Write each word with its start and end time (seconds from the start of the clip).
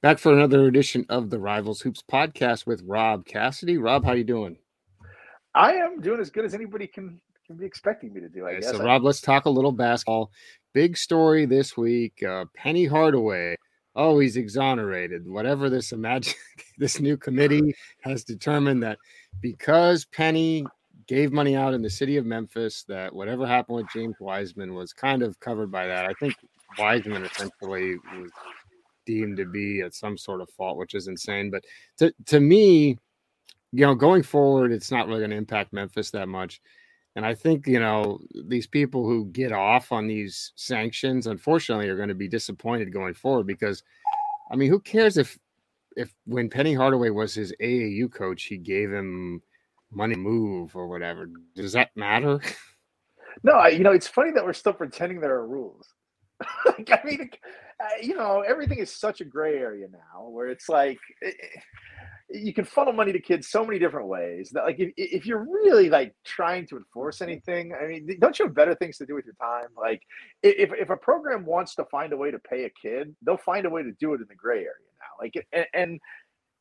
Back 0.00 0.20
for 0.20 0.32
another 0.32 0.68
edition 0.68 1.04
of 1.08 1.28
the 1.28 1.40
Rivals 1.40 1.80
Hoops 1.80 2.04
podcast 2.08 2.68
with 2.68 2.84
Rob 2.86 3.26
Cassidy. 3.26 3.78
Rob, 3.78 4.04
how 4.04 4.12
you 4.12 4.22
doing? 4.22 4.56
I 5.56 5.72
am 5.72 6.00
doing 6.00 6.20
as 6.20 6.30
good 6.30 6.44
as 6.44 6.54
anybody 6.54 6.86
can 6.86 7.20
can 7.44 7.56
be 7.56 7.66
expecting 7.66 8.12
me 8.12 8.20
to 8.20 8.28
do. 8.28 8.46
I 8.46 8.50
okay, 8.50 8.60
guess. 8.60 8.70
So, 8.70 8.84
Rob, 8.84 9.02
let's 9.02 9.20
talk 9.20 9.46
a 9.46 9.50
little 9.50 9.72
basketball. 9.72 10.30
Big 10.72 10.96
story 10.96 11.46
this 11.46 11.76
week: 11.76 12.22
uh, 12.22 12.44
Penny 12.54 12.84
Hardaway. 12.84 13.56
Oh, 13.96 14.20
he's 14.20 14.36
exonerated. 14.36 15.28
Whatever 15.28 15.68
this 15.68 15.90
imagine, 15.90 16.34
this 16.78 17.00
new 17.00 17.16
committee 17.16 17.74
has 18.02 18.22
determined 18.22 18.84
that 18.84 18.98
because 19.40 20.04
Penny 20.04 20.64
gave 21.08 21.32
money 21.32 21.56
out 21.56 21.74
in 21.74 21.82
the 21.82 21.90
city 21.90 22.18
of 22.18 22.24
Memphis, 22.24 22.84
that 22.84 23.12
whatever 23.12 23.48
happened 23.48 23.78
with 23.78 23.86
James 23.92 24.14
Wiseman 24.20 24.74
was 24.74 24.92
kind 24.92 25.24
of 25.24 25.40
covered 25.40 25.72
by 25.72 25.88
that. 25.88 26.06
I 26.06 26.12
think 26.20 26.36
Wiseman 26.78 27.24
essentially 27.24 27.96
was 27.96 28.30
deemed 29.08 29.38
to 29.38 29.46
be 29.46 29.80
at 29.80 29.94
some 29.94 30.18
sort 30.18 30.42
of 30.42 30.50
fault, 30.50 30.76
which 30.76 30.94
is 30.94 31.08
insane. 31.08 31.50
But 31.50 31.64
to 31.96 32.12
to 32.26 32.40
me, 32.40 32.98
you 33.72 33.86
know, 33.86 33.94
going 33.94 34.22
forward, 34.22 34.70
it's 34.70 34.90
not 34.90 35.08
really 35.08 35.20
going 35.20 35.30
to 35.30 35.36
impact 35.36 35.72
Memphis 35.72 36.10
that 36.10 36.28
much. 36.28 36.60
And 37.16 37.24
I 37.24 37.34
think, 37.34 37.66
you 37.66 37.80
know, 37.80 38.20
these 38.46 38.66
people 38.66 39.04
who 39.06 39.24
get 39.26 39.50
off 39.50 39.92
on 39.92 40.06
these 40.06 40.52
sanctions, 40.56 41.26
unfortunately, 41.26 41.88
are 41.88 41.96
going 41.96 42.10
to 42.10 42.14
be 42.14 42.28
disappointed 42.28 42.92
going 42.92 43.14
forward 43.14 43.46
because, 43.46 43.82
I 44.52 44.56
mean, 44.56 44.70
who 44.70 44.78
cares 44.78 45.16
if, 45.16 45.38
if 45.96 46.14
when 46.26 46.50
Penny 46.50 46.74
Hardaway 46.74 47.10
was 47.10 47.34
his 47.34 47.52
AAU 47.60 48.12
coach, 48.12 48.44
he 48.44 48.58
gave 48.58 48.92
him 48.92 49.42
money 49.90 50.16
move 50.16 50.76
or 50.76 50.86
whatever? 50.86 51.28
Does 51.56 51.72
that 51.72 51.96
matter? 51.96 52.40
No, 53.42 53.52
I, 53.52 53.68
you 53.68 53.84
know, 53.84 53.92
it's 53.92 54.08
funny 54.08 54.32
that 54.32 54.44
we're 54.44 54.52
still 54.52 54.72
pretending 54.72 55.20
there 55.20 55.34
are 55.34 55.46
rules. 55.46 55.86
like, 56.66 56.90
I 56.92 57.00
mean, 57.04 57.30
you 58.02 58.14
know, 58.14 58.42
everything 58.46 58.78
is 58.78 58.94
such 58.94 59.20
a 59.20 59.24
gray 59.24 59.58
area 59.58 59.86
now 59.90 60.28
where 60.28 60.48
it's 60.48 60.68
like 60.68 60.98
it, 61.20 61.36
eh, 61.40 61.46
eh, 61.56 61.60
you 62.30 62.52
can 62.52 62.64
funnel 62.64 62.92
money 62.92 63.12
to 63.12 63.20
kids 63.20 63.48
so 63.48 63.64
many 63.64 63.78
different 63.78 64.06
ways 64.06 64.50
that, 64.50 64.64
like, 64.64 64.78
if, 64.78 64.92
if 64.96 65.26
you're 65.26 65.46
really 65.48 65.88
like 65.88 66.14
trying 66.24 66.66
to 66.66 66.76
enforce 66.76 67.22
anything, 67.22 67.72
I 67.72 67.86
mean, 67.86 68.18
don't 68.20 68.38
you 68.38 68.46
have 68.46 68.54
better 68.54 68.74
things 68.74 68.98
to 68.98 69.06
do 69.06 69.14
with 69.14 69.24
your 69.24 69.34
time? 69.40 69.68
Like, 69.76 70.02
if, 70.42 70.70
if 70.72 70.90
a 70.90 70.96
program 70.96 71.46
wants 71.46 71.74
to 71.76 71.84
find 71.86 72.12
a 72.12 72.16
way 72.16 72.30
to 72.30 72.38
pay 72.38 72.64
a 72.64 72.70
kid, 72.70 73.14
they'll 73.22 73.38
find 73.38 73.64
a 73.64 73.70
way 73.70 73.82
to 73.82 73.92
do 73.92 74.12
it 74.12 74.20
in 74.20 74.26
the 74.28 74.34
gray 74.34 74.58
area 74.58 74.88
now. 75.00 75.24
Like, 75.24 75.46
and, 75.52 75.66
and 75.72 76.00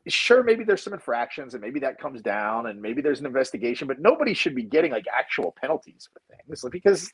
sure 0.08 0.44
maybe 0.44 0.64
there's 0.64 0.81
some 0.81 0.94
infractions 0.94 1.53
and 1.53 1.61
maybe 1.61 1.80
that 1.80 1.99
comes 1.99 2.22
down 2.22 2.67
and 2.67 2.81
maybe 2.81 3.02
there's 3.02 3.20
an 3.20 3.25
investigation 3.25 3.88
but 3.88 3.99
nobody 3.99 4.33
should 4.33 4.55
be 4.55 4.64
getting 4.64 4.92
like 4.92 5.05
actual 5.14 5.53
penalties 5.59 6.08
for 6.14 6.22
things 6.33 6.64
because 6.72 7.11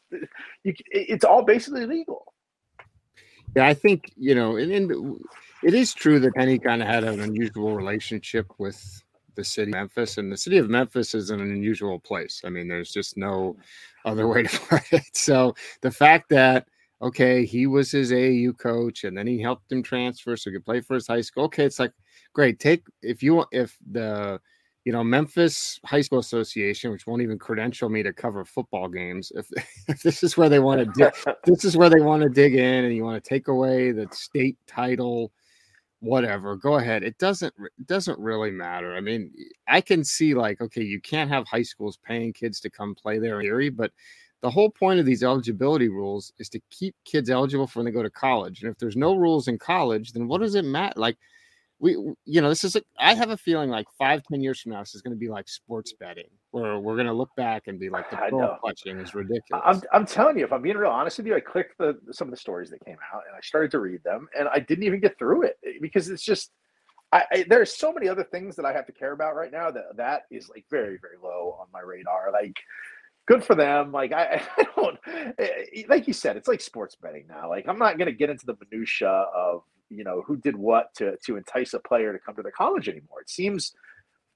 you, 0.64 0.74
it's 0.92 1.26
all 1.26 1.44
basically 1.44 1.86
legal 1.86 2.23
yeah, 3.56 3.68
I 3.68 3.74
think 3.74 4.12
you 4.18 4.36
know, 4.36 4.58
and, 4.58 4.72
and 4.72 5.20
it 5.64 5.74
is 5.74 5.94
true 5.94 6.20
that 6.20 6.36
Penny 6.36 6.60
kind 6.60 6.82
of 6.82 6.88
had 6.88 7.04
an 7.04 7.20
unusual 7.22 7.76
relationship 7.76 8.48
with 8.58 9.04
the 9.36 9.44
city 9.44 9.72
of 9.72 9.74
Memphis, 9.74 10.18
and 10.18 10.32
the 10.32 10.38
city 10.38 10.58
of 10.58 10.70
Memphis 10.70 11.14
is 11.14 11.30
an 11.30 11.42
unusual 11.42 12.00
place. 12.00 12.42
I 12.46 12.50
mean, 12.50 12.68
there's 12.68 12.92
just 12.92 13.18
no 13.18 13.56
other 14.06 14.28
way 14.30 14.44
to 14.44 14.60
put 14.60 14.94
it. 14.94 15.16
So 15.16 15.56
the 15.82 15.92
fact 15.92 16.30
that 16.30 16.68
okay, 17.02 17.46
he 17.46 17.68
was 17.68 17.92
his 17.92 18.12
AAU 18.12 18.58
coach, 18.58 19.04
and 19.04 19.18
then 19.18 19.28
he 19.28 19.42
helped 19.42 19.72
him 19.72 19.84
transfer 19.84 20.38
so 20.38 20.50
he 20.50 20.56
could 20.56 20.66
play 20.66 20.80
for 20.80 20.94
his 20.96 21.08
high 21.08 21.22
school. 21.22 21.46
Okay, 21.46 21.66
it's 21.66 21.80
like 21.80 21.92
great. 22.34 22.60
Take 22.60 22.84
if 23.02 23.22
you 23.22 23.46
if 23.52 23.78
the 23.92 24.40
you 24.86 24.92
know, 24.92 25.04
Memphis 25.04 25.80
High 25.86 26.02
School 26.02 26.20
Association, 26.20 26.92
which 26.92 27.08
won't 27.08 27.22
even 27.22 27.40
credential 27.40 27.88
me 27.88 28.04
to 28.04 28.12
cover 28.12 28.44
football 28.44 28.90
games. 28.90 29.32
If, 29.36 29.48
if 29.88 30.02
this 30.04 30.24
is 30.24 30.38
where 30.38 30.50
they 30.50 30.60
want 30.60 30.80
to 30.80 30.86
dig, 30.86 31.14
this 31.46 31.64
is 31.64 31.78
where 31.78 31.90
they 31.90 32.02
want 32.02 32.24
to 32.24 32.30
dig 32.30 32.56
in, 32.56 32.86
and 32.86 32.96
you 32.96 33.04
want 33.04 33.22
to 33.24 33.28
take 33.28 33.48
away 33.48 33.92
the 33.92 34.08
state 34.12 34.58
title, 34.68 35.32
whatever. 36.00 36.56
Go 36.58 36.76
ahead. 36.76 37.04
It 37.04 37.18
doesn't 37.18 37.54
it 37.60 37.88
doesn't 37.88 38.20
really 38.20 38.52
matter. 38.52 38.96
I 38.96 39.00
mean, 39.00 39.32
I 39.68 39.80
can 39.80 40.04
see 40.04 40.34
like, 40.34 40.60
okay, 40.60 40.84
you 40.84 41.00
can't 41.00 41.32
have 41.32 41.48
high 41.48 41.64
schools 41.64 41.98
paying 42.06 42.34
kids 42.34 42.60
to 42.62 42.70
come 42.70 42.94
play 42.94 43.20
there 43.20 43.40
in 43.40 43.46
theory, 43.46 43.70
but 43.70 43.92
the 44.42 44.52
whole 44.52 44.70
point 44.70 45.00
of 45.00 45.06
these 45.06 45.24
eligibility 45.24 45.88
rules 45.88 46.34
is 46.38 46.50
to 46.50 46.60
keep 46.70 46.94
kids 47.06 47.30
eligible 47.30 47.66
for 47.66 47.80
when 47.80 47.86
they 47.86 47.92
go 47.92 48.04
to 48.04 48.10
college. 48.10 48.62
And 48.62 48.70
if 48.70 48.78
there's 48.78 48.98
no 48.98 49.16
rules 49.16 49.48
in 49.48 49.58
college, 49.58 50.12
then 50.12 50.28
what 50.28 50.42
does 50.42 50.56
it 50.56 50.66
matter? 50.66 51.00
Like 51.00 51.18
we 51.84 51.98
you 52.24 52.40
know 52.40 52.48
this 52.48 52.64
is 52.64 52.78
a, 52.78 52.82
I 52.98 53.14
have 53.14 53.30
a 53.30 53.36
feeling 53.36 53.70
like 53.70 53.86
five 54.00 54.24
ten 54.24 54.42
years 54.42 54.62
from 54.62 54.72
now 54.72 54.80
this 54.80 54.96
is 54.96 55.02
going 55.02 55.12
to 55.12 55.20
be 55.20 55.28
like 55.28 55.50
sports 55.50 55.94
betting 56.00 56.30
where 56.52 56.80
we're 56.80 56.96
going 56.96 57.08
to 57.08 57.14
look 57.14 57.30
back 57.36 57.64
and 57.68 57.78
be 57.78 57.90
like 57.90 58.10
the 58.10 58.16
pro 58.16 58.56
clutching 58.62 58.98
is 59.00 59.14
ridiculous 59.14 59.62
I'm, 59.66 59.82
I'm 59.92 60.06
telling 60.06 60.38
you 60.38 60.46
if 60.46 60.54
i'm 60.54 60.62
being 60.62 60.78
real 60.78 60.90
honest 60.90 61.18
with 61.18 61.28
you 61.28 61.36
i 61.36 61.42
clicked 61.42 61.78
the 61.78 62.00
some 62.12 62.30
of 62.30 62.32
the 62.32 62.38
stories 62.38 62.70
that 62.70 62.84
came 62.86 62.98
out 63.14 63.24
and 63.28 63.36
i 63.36 63.42
started 63.42 63.70
to 63.72 63.80
read 63.80 64.02
them 64.06 64.30
and 64.38 64.48
i 64.48 64.60
didn't 64.60 64.86
even 64.86 65.02
get 65.02 65.20
through 65.20 65.44
it 65.44 65.58
eh, 65.68 65.74
because 65.82 66.08
it's 66.08 66.24
just 66.24 66.52
I, 67.12 67.26
I 67.34 67.46
there's 67.50 67.76
so 67.76 67.92
many 67.92 68.08
other 68.08 68.24
things 68.24 68.56
that 68.56 68.66
i 68.66 68.72
have 68.72 68.86
to 68.86 68.94
care 68.94 69.12
about 69.12 69.36
right 69.36 69.52
now 69.52 69.70
that 69.70 69.98
that 69.98 70.22
is 70.32 70.48
like 70.48 70.64
very 70.72 70.98
very 71.02 71.18
low 71.22 71.58
on 71.60 71.68
my 71.74 71.82
radar 71.82 72.32
like 72.32 72.56
good 73.26 73.42
for 73.42 73.56
them. 73.56 73.94
Like 73.94 74.12
I, 74.12 74.42
I, 74.58 74.66
don't 74.76 74.98
eh, 75.38 75.84
like 75.88 76.08
you 76.08 76.14
said, 76.14 76.36
it's 76.36 76.50
like 76.50 76.60
sports 76.60 76.98
betting 77.02 77.26
now. 77.30 77.48
Like 77.48 77.70
I'm 77.70 77.80
not 77.80 77.98
gonna 77.98 78.12
get 78.12 78.30
into 78.30 78.46
the 78.46 78.58
minutia 78.70 79.08
of 79.08 79.64
you 79.96 80.04
know 80.04 80.24
who 80.26 80.38
did 80.38 80.56
what 80.56 80.94
to 80.96 81.18
to 81.26 81.38
entice 81.38 81.74
a 81.74 81.80
player 81.80 82.14
to 82.14 82.20
come 82.20 82.36
to 82.36 82.42
the 82.42 82.52
college 82.52 82.90
anymore. 82.90 83.22
It 83.22 83.30
seems 83.30 83.74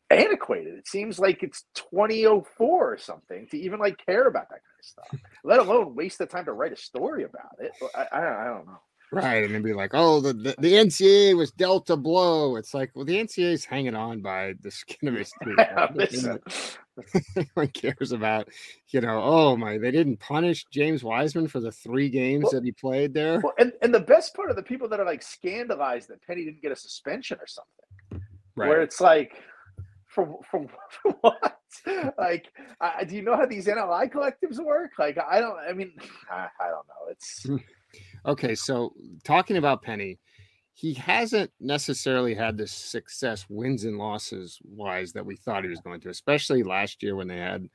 antiquated. 0.09 0.75
It 0.75 0.88
seems 0.88 1.19
like 1.19 1.44
it's 1.44 1.66
2004 1.75 2.94
or 2.94 2.97
something 2.97 3.47
to 3.47 3.57
even 3.57 3.79
like 3.79 4.03
care 4.06 4.28
about 4.28 4.50
that 4.50 4.62
kind 4.62 4.79
of 4.79 4.85
stuff, 4.85 5.19
let 5.44 5.59
alone 5.59 5.95
waste 5.95 6.18
the 6.18 6.25
time 6.25 6.45
to 6.45 6.53
write 6.53 6.72
a 6.72 6.78
story 6.78 7.23
about 7.23 7.57
it. 7.59 7.72
I, 7.95 8.07
I, 8.12 8.41
I 8.44 8.45
don't 8.45 8.66
know. 8.66 8.79
Right. 9.12 9.44
And 9.44 9.53
then 9.53 9.62
be 9.62 9.73
like, 9.73 9.91
oh, 9.94 10.19
the, 10.19 10.34
the, 10.34 10.56
the, 10.59 10.73
NCAA 10.73 11.38
was 11.38 11.51
dealt 11.51 11.89
a 11.89 11.95
blow. 11.95 12.57
It's 12.57 12.74
like, 12.74 12.91
well, 12.94 13.06
the 13.06 13.16
NCAA 13.16 13.53
is 13.53 13.66
hanging 13.66 13.95
on 13.95 14.22
by 14.22 14.53
the 14.62 14.72
skin 14.72 15.09
of 15.09 15.16
his 15.16 15.31
teeth. 15.44 16.78
Everyone 17.35 17.67
cares 17.69 18.11
about, 18.11 18.49
you 18.89 19.01
know, 19.01 19.21
oh 19.21 19.57
my, 19.57 19.77
they 19.77 19.91
didn't 19.91 20.19
punish 20.19 20.65
James 20.71 21.03
Wiseman 21.03 21.47
for 21.47 21.59
the 21.59 21.71
three 21.71 22.09
games 22.09 22.43
well, 22.43 22.53
that 22.53 22.63
he 22.63 22.71
played 22.71 23.13
there. 23.13 23.39
Well, 23.39 23.53
and, 23.59 23.73
and 23.81 23.93
the 23.93 23.99
best 23.99 24.35
part 24.35 24.49
of 24.49 24.55
the 24.55 24.63
people 24.63 24.87
that 24.89 24.99
are 24.99 25.05
like 25.05 25.21
scandalized 25.21 26.09
that 26.09 26.21
Penny 26.25 26.45
didn't 26.45 26.61
get 26.61 26.71
a 26.71 26.75
suspension 26.75 27.37
or 27.39 27.47
something, 27.47 28.23
right. 28.55 28.67
where 28.67 28.81
it's 28.81 29.01
like, 29.01 29.41
for, 30.07 30.39
for, 30.49 30.65
for 31.03 31.11
what? 31.21 31.57
like, 32.17 32.47
uh, 32.81 33.03
do 33.03 33.15
you 33.15 33.21
know 33.21 33.35
how 33.35 33.45
these 33.45 33.67
NIL 33.67 33.75
collectives 33.75 34.63
work? 34.63 34.91
Like, 34.97 35.17
I 35.29 35.39
don't, 35.39 35.57
I 35.57 35.73
mean, 35.73 35.93
I, 36.31 36.47
I 36.59 36.65
don't 36.65 36.87
know. 36.87 37.11
It's, 37.11 37.43
hmm. 37.43 37.57
Okay, 38.25 38.55
so 38.55 38.93
talking 39.23 39.57
about 39.57 39.81
Penny, 39.81 40.19
he 40.77 40.93
hasn't 40.93 41.49
necessarily 41.59 42.35
had 42.35 42.55
the 42.55 42.67
success 42.67 43.47
wins 43.49 43.83
and 43.83 43.97
losses 43.97 44.59
wise 44.63 45.11
that 45.11 45.25
we 45.25 45.35
thought 45.35 45.63
he 45.63 45.71
was 45.71 45.79
going 45.79 45.99
to, 45.99 46.09
especially 46.09 46.61
last 46.61 47.01
year 47.01 47.15
when 47.15 47.27
they 47.27 47.39
had 47.39 47.67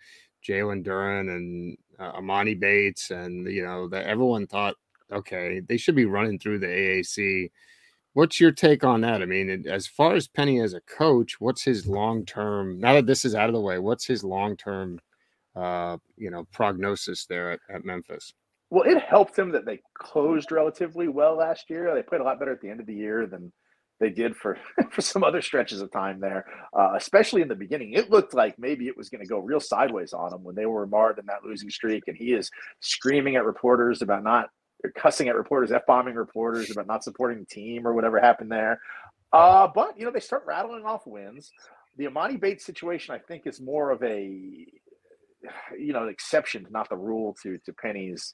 Jalen 0.48 0.84
Duren 0.84 1.28
and 1.28 1.76
uh, 1.98 2.12
Emoni 2.12 2.58
Bates, 2.58 3.10
and 3.10 3.48
you 3.48 3.64
know 3.64 3.88
that 3.88 4.06
everyone 4.06 4.46
thought, 4.46 4.76
okay, 5.10 5.58
they 5.68 5.76
should 5.76 5.96
be 5.96 6.04
running 6.04 6.38
through 6.38 6.60
the 6.60 6.68
AAC. 6.68 7.50
What's 8.12 8.38
your 8.38 8.52
take 8.52 8.84
on 8.84 9.00
that? 9.00 9.20
I 9.20 9.26
mean, 9.26 9.66
as 9.68 9.88
far 9.88 10.14
as 10.14 10.28
Penny 10.28 10.60
as 10.60 10.72
a 10.72 10.80
coach, 10.82 11.40
what's 11.40 11.64
his 11.64 11.88
long 11.88 12.24
term? 12.24 12.78
Now 12.78 12.94
that 12.94 13.06
this 13.06 13.24
is 13.24 13.34
out 13.34 13.48
of 13.48 13.54
the 13.54 13.60
way, 13.60 13.80
what's 13.80 14.06
his 14.06 14.22
long 14.22 14.56
term, 14.56 15.00
uh, 15.56 15.96
you 16.16 16.30
know, 16.30 16.46
prognosis 16.52 17.26
there 17.26 17.50
at, 17.50 17.60
at 17.68 17.84
Memphis? 17.84 18.32
Well, 18.72 18.84
it 18.90 19.02
helped 19.02 19.36
them 19.36 19.52
that 19.52 19.66
they 19.66 19.80
closed 19.92 20.50
relatively 20.50 21.06
well 21.06 21.36
last 21.36 21.68
year. 21.68 21.94
They 21.94 22.02
played 22.02 22.22
a 22.22 22.24
lot 22.24 22.38
better 22.38 22.54
at 22.54 22.62
the 22.62 22.70
end 22.70 22.80
of 22.80 22.86
the 22.86 22.94
year 22.94 23.26
than 23.26 23.52
they 24.00 24.08
did 24.08 24.34
for 24.34 24.56
for 24.90 25.02
some 25.02 25.22
other 25.22 25.42
stretches 25.42 25.82
of 25.82 25.92
time 25.92 26.20
there, 26.20 26.46
uh, 26.72 26.92
especially 26.96 27.42
in 27.42 27.48
the 27.48 27.54
beginning. 27.54 27.92
It 27.92 28.10
looked 28.10 28.32
like 28.32 28.58
maybe 28.58 28.86
it 28.86 28.96
was 28.96 29.10
going 29.10 29.20
to 29.20 29.28
go 29.28 29.40
real 29.40 29.60
sideways 29.60 30.14
on 30.14 30.30
them 30.30 30.42
when 30.42 30.54
they 30.54 30.64
were 30.64 30.86
marred 30.86 31.18
in 31.18 31.26
that 31.26 31.44
losing 31.44 31.68
streak, 31.68 32.04
and 32.06 32.16
he 32.16 32.32
is 32.32 32.50
screaming 32.80 33.36
at 33.36 33.44
reporters 33.44 34.00
about 34.00 34.24
not 34.24 34.48
cussing 34.96 35.28
at 35.28 35.36
reporters, 35.36 35.70
f 35.70 35.82
bombing 35.86 36.14
reporters 36.14 36.70
about 36.70 36.86
not 36.86 37.04
supporting 37.04 37.40
the 37.40 37.46
team 37.46 37.86
or 37.86 37.92
whatever 37.92 38.18
happened 38.18 38.50
there. 38.50 38.80
Uh, 39.34 39.68
but 39.74 39.98
you 39.98 40.06
know 40.06 40.10
they 40.10 40.18
start 40.18 40.44
rattling 40.46 40.86
off 40.86 41.06
wins. 41.06 41.52
The 41.98 42.06
Emoni 42.06 42.40
Bates 42.40 42.64
situation, 42.64 43.14
I 43.14 43.18
think, 43.18 43.46
is 43.46 43.60
more 43.60 43.90
of 43.90 44.02
a 44.02 44.22
you 45.78 45.92
know 45.92 46.04
an 46.04 46.08
exception, 46.08 46.66
not 46.70 46.88
the 46.88 46.96
rule 46.96 47.36
to 47.42 47.58
to 47.66 47.72
Penny's 47.74 48.32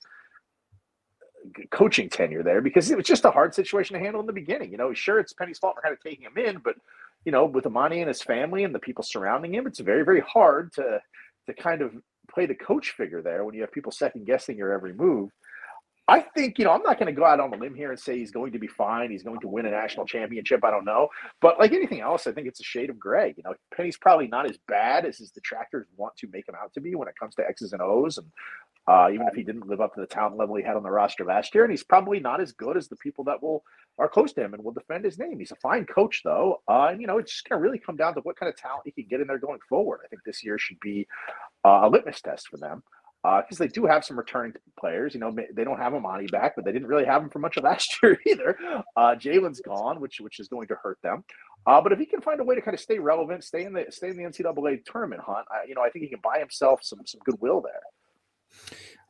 coaching 1.70 2.08
tenure 2.08 2.42
there 2.42 2.60
because 2.60 2.90
it 2.90 2.96
was 2.96 3.06
just 3.06 3.24
a 3.24 3.30
hard 3.30 3.54
situation 3.54 3.94
to 3.94 4.00
handle 4.00 4.20
in 4.20 4.26
the 4.26 4.32
beginning. 4.32 4.70
You 4.70 4.78
know, 4.78 4.92
sure, 4.92 5.18
it's 5.18 5.32
Penny's 5.32 5.58
fault 5.58 5.76
for 5.76 5.82
kind 5.82 5.92
of 5.92 6.00
taking 6.00 6.24
him 6.24 6.36
in, 6.36 6.58
but 6.58 6.76
you 7.24 7.32
know, 7.32 7.44
with 7.44 7.64
Emoni 7.64 7.98
and 7.98 8.08
his 8.08 8.22
family 8.22 8.64
and 8.64 8.74
the 8.74 8.78
people 8.78 9.02
surrounding 9.04 9.54
him, 9.54 9.66
it's 9.66 9.80
very, 9.80 10.04
very 10.04 10.20
hard 10.20 10.72
to 10.74 11.00
to 11.46 11.54
kind 11.54 11.82
of 11.82 11.92
play 12.30 12.46
the 12.46 12.54
coach 12.54 12.90
figure 12.90 13.22
there 13.22 13.44
when 13.44 13.54
you 13.54 13.62
have 13.62 13.72
people 13.72 13.90
second 13.90 14.26
guessing 14.26 14.56
your 14.56 14.72
every 14.72 14.92
move. 14.92 15.30
I 16.10 16.20
think, 16.20 16.58
you 16.58 16.64
know, 16.64 16.72
I'm 16.72 16.82
not 16.82 16.98
going 16.98 17.14
to 17.14 17.18
go 17.18 17.26
out 17.26 17.38
on 17.38 17.52
a 17.52 17.56
limb 17.56 17.74
here 17.74 17.90
and 17.90 18.00
say 18.00 18.18
he's 18.18 18.30
going 18.30 18.52
to 18.52 18.58
be 18.58 18.66
fine. 18.66 19.10
He's 19.10 19.22
going 19.22 19.40
to 19.40 19.48
win 19.48 19.66
a 19.66 19.70
national 19.70 20.06
championship. 20.06 20.64
I 20.64 20.70
don't 20.70 20.86
know. 20.86 21.08
But 21.42 21.58
like 21.58 21.72
anything 21.72 22.00
else, 22.00 22.26
I 22.26 22.32
think 22.32 22.46
it's 22.48 22.60
a 22.60 22.64
shade 22.64 22.88
of 22.88 22.98
gray. 22.98 23.34
You 23.36 23.42
know, 23.44 23.54
Penny's 23.76 23.98
probably 23.98 24.26
not 24.26 24.48
as 24.48 24.56
bad 24.66 25.04
as 25.04 25.18
his 25.18 25.30
detractors 25.30 25.86
want 25.98 26.16
to 26.16 26.28
make 26.32 26.48
him 26.48 26.54
out 26.54 26.72
to 26.74 26.80
be 26.80 26.94
when 26.94 27.08
it 27.08 27.14
comes 27.20 27.34
to 27.34 27.46
X's 27.46 27.74
and 27.74 27.82
O's. 27.82 28.16
And 28.16 28.26
uh, 28.88 29.10
even 29.12 29.26
if 29.28 29.34
he 29.34 29.42
didn't 29.42 29.68
live 29.68 29.80
up 29.80 29.94
to 29.94 30.00
the 30.00 30.06
talent 30.06 30.38
level 30.38 30.56
he 30.56 30.62
had 30.62 30.76
on 30.76 30.82
the 30.82 30.90
roster 30.90 31.24
last 31.24 31.54
year. 31.54 31.64
And 31.64 31.70
he's 31.70 31.84
probably 31.84 32.20
not 32.20 32.40
as 32.40 32.52
good 32.52 32.76
as 32.76 32.88
the 32.88 32.96
people 32.96 33.24
that 33.24 33.42
will 33.42 33.62
are 33.98 34.08
close 34.08 34.32
to 34.32 34.42
him 34.42 34.54
and 34.54 34.64
will 34.64 34.72
defend 34.72 35.04
his 35.04 35.18
name. 35.18 35.38
He's 35.38 35.50
a 35.50 35.56
fine 35.56 35.84
coach, 35.84 36.22
though. 36.24 36.62
Uh, 36.68 36.88
and, 36.90 37.00
you 37.00 37.06
know, 37.06 37.18
it's 37.18 37.32
just 37.32 37.48
going 37.48 37.58
to 37.58 37.62
really 37.62 37.78
come 37.78 37.96
down 37.96 38.14
to 38.14 38.20
what 38.20 38.36
kind 38.36 38.48
of 38.48 38.56
talent 38.56 38.82
he 38.84 38.92
can 38.92 39.06
get 39.10 39.20
in 39.20 39.26
there 39.26 39.38
going 39.38 39.58
forward. 39.68 40.00
I 40.04 40.08
think 40.08 40.22
this 40.24 40.42
year 40.42 40.58
should 40.58 40.80
be 40.80 41.06
uh, 41.64 41.80
a 41.82 41.88
litmus 41.88 42.22
test 42.22 42.48
for 42.48 42.56
them 42.56 42.82
because 43.22 43.60
uh, 43.60 43.64
they 43.64 43.68
do 43.68 43.84
have 43.84 44.04
some 44.04 44.16
returning 44.16 44.54
players. 44.78 45.12
You 45.12 45.20
know, 45.20 45.36
they 45.52 45.64
don't 45.64 45.78
have 45.78 45.92
Emoni 45.92 46.30
back, 46.30 46.54
but 46.54 46.64
they 46.64 46.72
didn't 46.72 46.88
really 46.88 47.04
have 47.04 47.22
him 47.22 47.28
for 47.28 47.40
much 47.40 47.56
of 47.56 47.64
last 47.64 47.98
year 48.02 48.18
either. 48.26 48.56
Uh, 48.96 49.16
Jalen's 49.16 49.60
gone, 49.60 50.00
which 50.00 50.20
which 50.20 50.38
is 50.38 50.48
going 50.48 50.68
to 50.68 50.76
hurt 50.80 50.98
them. 51.02 51.24
Uh, 51.66 51.80
but 51.80 51.92
if 51.92 51.98
he 51.98 52.06
can 52.06 52.20
find 52.20 52.40
a 52.40 52.44
way 52.44 52.54
to 52.54 52.62
kind 52.62 52.74
of 52.74 52.80
stay 52.80 53.00
relevant, 53.00 53.42
stay 53.42 53.64
in 53.64 53.72
the 53.72 53.86
stay 53.90 54.08
in 54.08 54.16
the 54.16 54.22
NCAA 54.22 54.84
tournament 54.84 55.20
hunt, 55.20 55.44
you 55.66 55.74
know, 55.74 55.82
I 55.82 55.90
think 55.90 56.04
he 56.04 56.08
can 56.08 56.20
buy 56.22 56.38
himself 56.38 56.80
some 56.82 57.00
some 57.04 57.20
goodwill 57.24 57.60
there. 57.60 57.82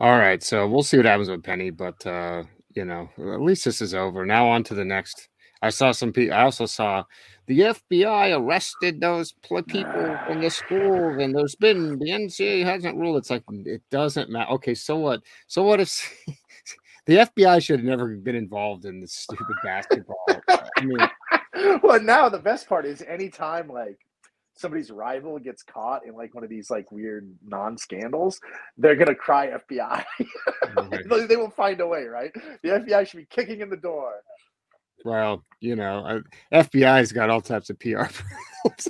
All 0.00 0.17
right, 0.17 0.43
so 0.43 0.67
we'll 0.69 0.82
see 0.82 0.96
what 0.96 1.06
happens 1.06 1.29
with 1.29 1.43
Penny, 1.43 1.70
but 1.70 2.06
uh, 2.06 2.44
you 2.75 2.85
know, 2.85 3.08
at 3.19 3.40
least 3.40 3.64
this 3.64 3.81
is 3.81 3.94
over. 3.94 4.25
Now 4.25 4.49
on 4.49 4.62
to 4.64 4.75
the 4.75 4.85
next. 4.85 5.29
I 5.61 5.70
saw 5.70 5.90
some 5.90 6.12
people. 6.12 6.35
I 6.35 6.43
also 6.43 6.67
saw 6.67 7.02
the 7.46 7.61
FBI 7.61 8.38
arrested 8.38 9.00
those 9.00 9.32
people 9.43 10.19
in 10.29 10.40
the 10.40 10.50
school, 10.50 11.19
and 11.19 11.35
there's 11.35 11.56
been 11.56 11.99
the 11.99 12.11
NCAA 12.11 12.64
hasn't 12.64 12.96
ruled. 12.96 13.17
It's 13.17 13.31
like 13.31 13.43
it 13.64 13.82
doesn't 13.90 14.31
matter. 14.31 14.52
Okay, 14.52 14.75
so 14.75 14.96
what? 14.96 15.23
So 15.49 15.64
what 15.64 15.81
if 15.81 16.25
the 17.06 17.17
FBI 17.17 17.61
should 17.61 17.81
have 17.81 17.87
never 17.87 18.14
been 18.17 18.37
involved 18.37 18.84
in 18.84 19.00
this 19.00 19.14
stupid 19.14 19.56
basketball? 19.64 20.25
I 20.49 20.84
mean, 20.84 21.81
well, 21.82 22.00
now 22.00 22.29
the 22.29 22.38
best 22.38 22.69
part 22.69 22.87
is 22.87 23.02
anytime 23.02 23.69
like 23.69 23.99
somebody's 24.58 24.90
rival 24.90 25.38
gets 25.38 25.62
caught 25.62 26.05
in 26.05 26.14
like 26.14 26.34
one 26.34 26.44
of 26.44 26.50
these 26.50 26.70
like 26.70 26.90
weird 26.90 27.31
non-scandals, 27.46 28.40
they're 28.76 28.96
gonna 28.96 29.14
cry 29.14 29.49
FBI. 29.70 30.05
Okay. 30.76 31.26
they 31.26 31.37
will 31.37 31.50
find 31.50 31.81
a 31.81 31.87
way, 31.87 32.05
right? 32.05 32.32
The 32.62 32.70
FBI 32.70 33.06
should 33.06 33.19
be 33.19 33.26
kicking 33.26 33.60
in 33.60 33.70
the 33.70 33.76
door. 33.76 34.22
Well, 35.05 35.44
you 35.60 35.76
know, 35.76 36.22
FBI's 36.52 37.12
got 37.12 37.31
all 37.31 37.40
types 37.40 37.70
of 37.70 37.78
PR. 37.78 38.06
Problems. 38.64 38.88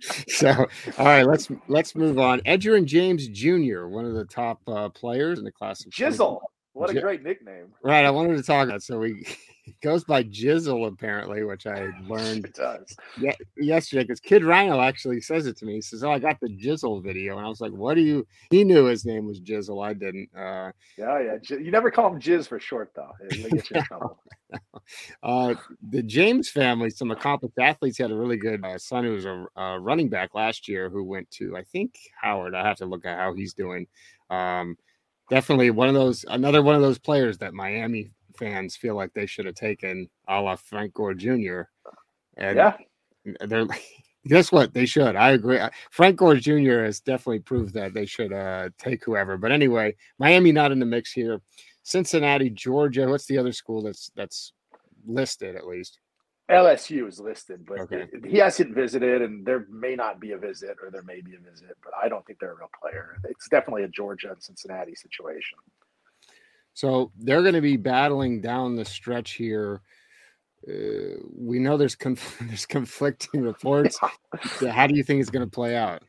so, 0.28 0.48
all 0.98 1.06
right, 1.06 1.26
let's 1.26 1.48
let's 1.68 1.94
move 1.94 2.18
on. 2.18 2.40
Edgerrin 2.40 2.84
James 2.84 3.28
Jr., 3.28 3.86
one 3.86 4.04
of 4.04 4.14
the 4.14 4.24
top 4.24 4.60
uh, 4.66 4.88
players 4.88 5.38
in 5.38 5.44
the 5.44 5.52
class. 5.52 5.84
Of 5.86 5.92
Jizzle. 5.92 6.40
What 6.74 6.90
a 6.90 7.00
great 7.00 7.22
nickname. 7.22 7.66
Right. 7.82 8.04
I 8.04 8.10
wanted 8.10 8.36
to 8.36 8.42
talk 8.42 8.66
about 8.66 8.82
so 8.82 8.98
we 8.98 9.26
goes 9.82 10.04
by 10.04 10.24
Jizzle 10.24 10.88
apparently, 10.88 11.44
which 11.44 11.66
I 11.66 11.88
learned 12.08 12.46
it 12.46 12.54
does. 12.54 12.96
Yeah, 13.20 13.34
yesterday 13.56 14.04
because 14.04 14.20
Kid 14.20 14.44
Rhino 14.44 14.80
actually 14.80 15.20
says 15.20 15.46
it 15.46 15.56
to 15.58 15.66
me. 15.66 15.74
He 15.74 15.80
says, 15.80 16.02
"Oh, 16.02 16.10
I 16.10 16.18
got 16.18 16.40
the 16.40 16.48
Jizzle 16.48 17.02
video," 17.02 17.36
and 17.36 17.46
I 17.46 17.48
was 17.48 17.60
like, 17.60 17.72
"What 17.72 17.94
do 17.94 18.00
you?" 18.00 18.26
He 18.50 18.64
knew 18.64 18.86
his 18.86 19.04
name 19.04 19.26
was 19.26 19.40
Jizzle. 19.40 19.84
I 19.84 19.92
didn't. 19.92 20.30
Uh, 20.36 20.72
yeah, 20.96 21.20
yeah. 21.20 21.56
You 21.56 21.70
never 21.70 21.90
call 21.90 22.12
him 22.12 22.20
Jizz 22.20 22.48
for 22.48 22.58
short, 22.58 22.92
though. 22.94 23.12
uh, 25.22 25.54
the 25.90 26.02
James 26.02 26.50
family, 26.50 26.90
some 26.90 27.10
accomplished 27.10 27.58
athletes, 27.58 27.98
had 27.98 28.10
a 28.10 28.16
really 28.16 28.36
good 28.36 28.64
uh, 28.64 28.78
son 28.78 29.04
who 29.04 29.12
was 29.12 29.24
a, 29.24 29.46
a, 29.56 29.78
running 29.78 30.08
back 30.08 30.34
last 30.34 30.68
year 30.68 30.88
who 30.88 31.04
went 31.04 31.30
to 31.32 31.56
I 31.56 31.62
think 31.64 31.98
Howard. 32.20 32.54
I 32.54 32.66
have 32.66 32.78
to 32.78 32.86
look 32.86 33.04
at 33.04 33.18
how 33.18 33.34
he's 33.34 33.54
doing. 33.54 33.86
Um, 34.30 34.76
definitely 35.32 35.70
one 35.70 35.88
of 35.88 35.94
those 35.94 36.26
another 36.28 36.60
one 36.60 36.74
of 36.74 36.82
those 36.82 36.98
players 36.98 37.38
that 37.38 37.54
Miami 37.54 38.10
fans 38.36 38.76
feel 38.76 38.94
like 38.94 39.14
they 39.14 39.24
should 39.24 39.46
have 39.46 39.54
taken 39.54 40.06
a 40.28 40.38
la 40.38 40.56
Frank 40.56 40.92
Gore 40.92 41.14
Jr. 41.14 41.62
And 42.36 42.56
yeah. 42.58 42.76
they're 43.40 43.66
guess 44.26 44.52
what? 44.52 44.74
They 44.74 44.84
should. 44.84 45.16
I 45.16 45.30
agree. 45.30 45.58
Frank 45.90 46.16
Gore 46.16 46.36
Jr. 46.36 46.84
has 46.84 47.00
definitely 47.00 47.38
proved 47.38 47.72
that 47.72 47.94
they 47.94 48.04
should 48.04 48.30
uh, 48.30 48.68
take 48.76 49.02
whoever. 49.06 49.38
But 49.38 49.52
anyway, 49.52 49.96
Miami 50.18 50.52
not 50.52 50.70
in 50.70 50.78
the 50.78 50.84
mix 50.84 51.12
here. 51.12 51.40
Cincinnati, 51.82 52.50
Georgia. 52.50 53.08
What's 53.08 53.26
the 53.26 53.38
other 53.38 53.52
school 53.52 53.82
that's 53.82 54.10
that's 54.14 54.52
listed 55.06 55.56
at 55.56 55.66
least? 55.66 55.98
LSU 56.50 57.08
is 57.08 57.20
listed, 57.20 57.64
but 57.66 57.80
okay. 57.80 58.06
he 58.28 58.38
hasn't 58.38 58.74
visited, 58.74 59.22
and 59.22 59.46
there 59.46 59.66
may 59.70 59.94
not 59.94 60.20
be 60.20 60.32
a 60.32 60.38
visit, 60.38 60.76
or 60.82 60.90
there 60.90 61.02
may 61.02 61.20
be 61.20 61.34
a 61.34 61.50
visit, 61.50 61.76
but 61.82 61.92
I 62.00 62.08
don't 62.08 62.26
think 62.26 62.40
they're 62.40 62.52
a 62.52 62.56
real 62.56 62.70
player. 62.80 63.16
It's 63.24 63.48
definitely 63.48 63.84
a 63.84 63.88
Georgia 63.88 64.32
and 64.32 64.42
Cincinnati 64.42 64.94
situation. 64.94 65.58
So 66.74 67.12
they're 67.18 67.42
going 67.42 67.54
to 67.54 67.60
be 67.60 67.76
battling 67.76 68.40
down 68.40 68.76
the 68.76 68.84
stretch 68.84 69.32
here. 69.32 69.82
Uh, 70.68 71.18
we 71.34 71.58
know 71.58 71.76
there's 71.76 71.94
conf- 71.94 72.38
there's 72.42 72.66
conflicting 72.66 73.42
reports. 73.42 73.98
Yeah. 74.60 74.72
How 74.72 74.86
do 74.86 74.94
you 74.94 75.02
think 75.02 75.20
it's 75.20 75.30
going 75.30 75.44
to 75.44 75.50
play 75.50 75.76
out? 75.76 76.02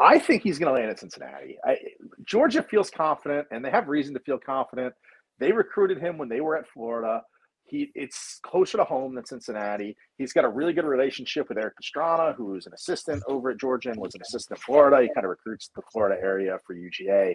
I 0.00 0.18
think 0.18 0.42
he's 0.42 0.58
going 0.58 0.74
to 0.74 0.80
land 0.80 0.90
at 0.90 0.98
Cincinnati. 0.98 1.58
I, 1.62 1.76
Georgia 2.24 2.62
feels 2.62 2.88
confident, 2.88 3.46
and 3.50 3.62
they 3.62 3.70
have 3.70 3.88
reason 3.88 4.14
to 4.14 4.20
feel 4.20 4.38
confident. 4.38 4.94
They 5.38 5.52
recruited 5.52 5.98
him 5.98 6.16
when 6.16 6.28
they 6.28 6.40
were 6.40 6.56
at 6.56 6.66
Florida. 6.66 7.22
He 7.70 7.90
it's 7.94 8.40
closer 8.42 8.76
to 8.78 8.84
home 8.84 9.14
than 9.14 9.24
Cincinnati. 9.24 9.96
He's 10.18 10.32
got 10.32 10.44
a 10.44 10.48
really 10.48 10.72
good 10.72 10.84
relationship 10.84 11.48
with 11.48 11.58
Erik 11.58 11.74
Pastrana, 11.80 12.34
who's 12.34 12.66
an 12.66 12.74
assistant 12.74 13.22
over 13.28 13.50
at 13.50 13.58
Georgia 13.58 13.90
and 13.90 14.00
was 14.00 14.14
an 14.14 14.22
assistant 14.22 14.58
in 14.58 14.62
Florida. 14.62 15.02
He 15.02 15.14
kind 15.14 15.24
of 15.24 15.30
recruits 15.30 15.70
the 15.74 15.82
Florida 15.92 16.20
area 16.20 16.58
for 16.66 16.74
UGA. 16.74 17.34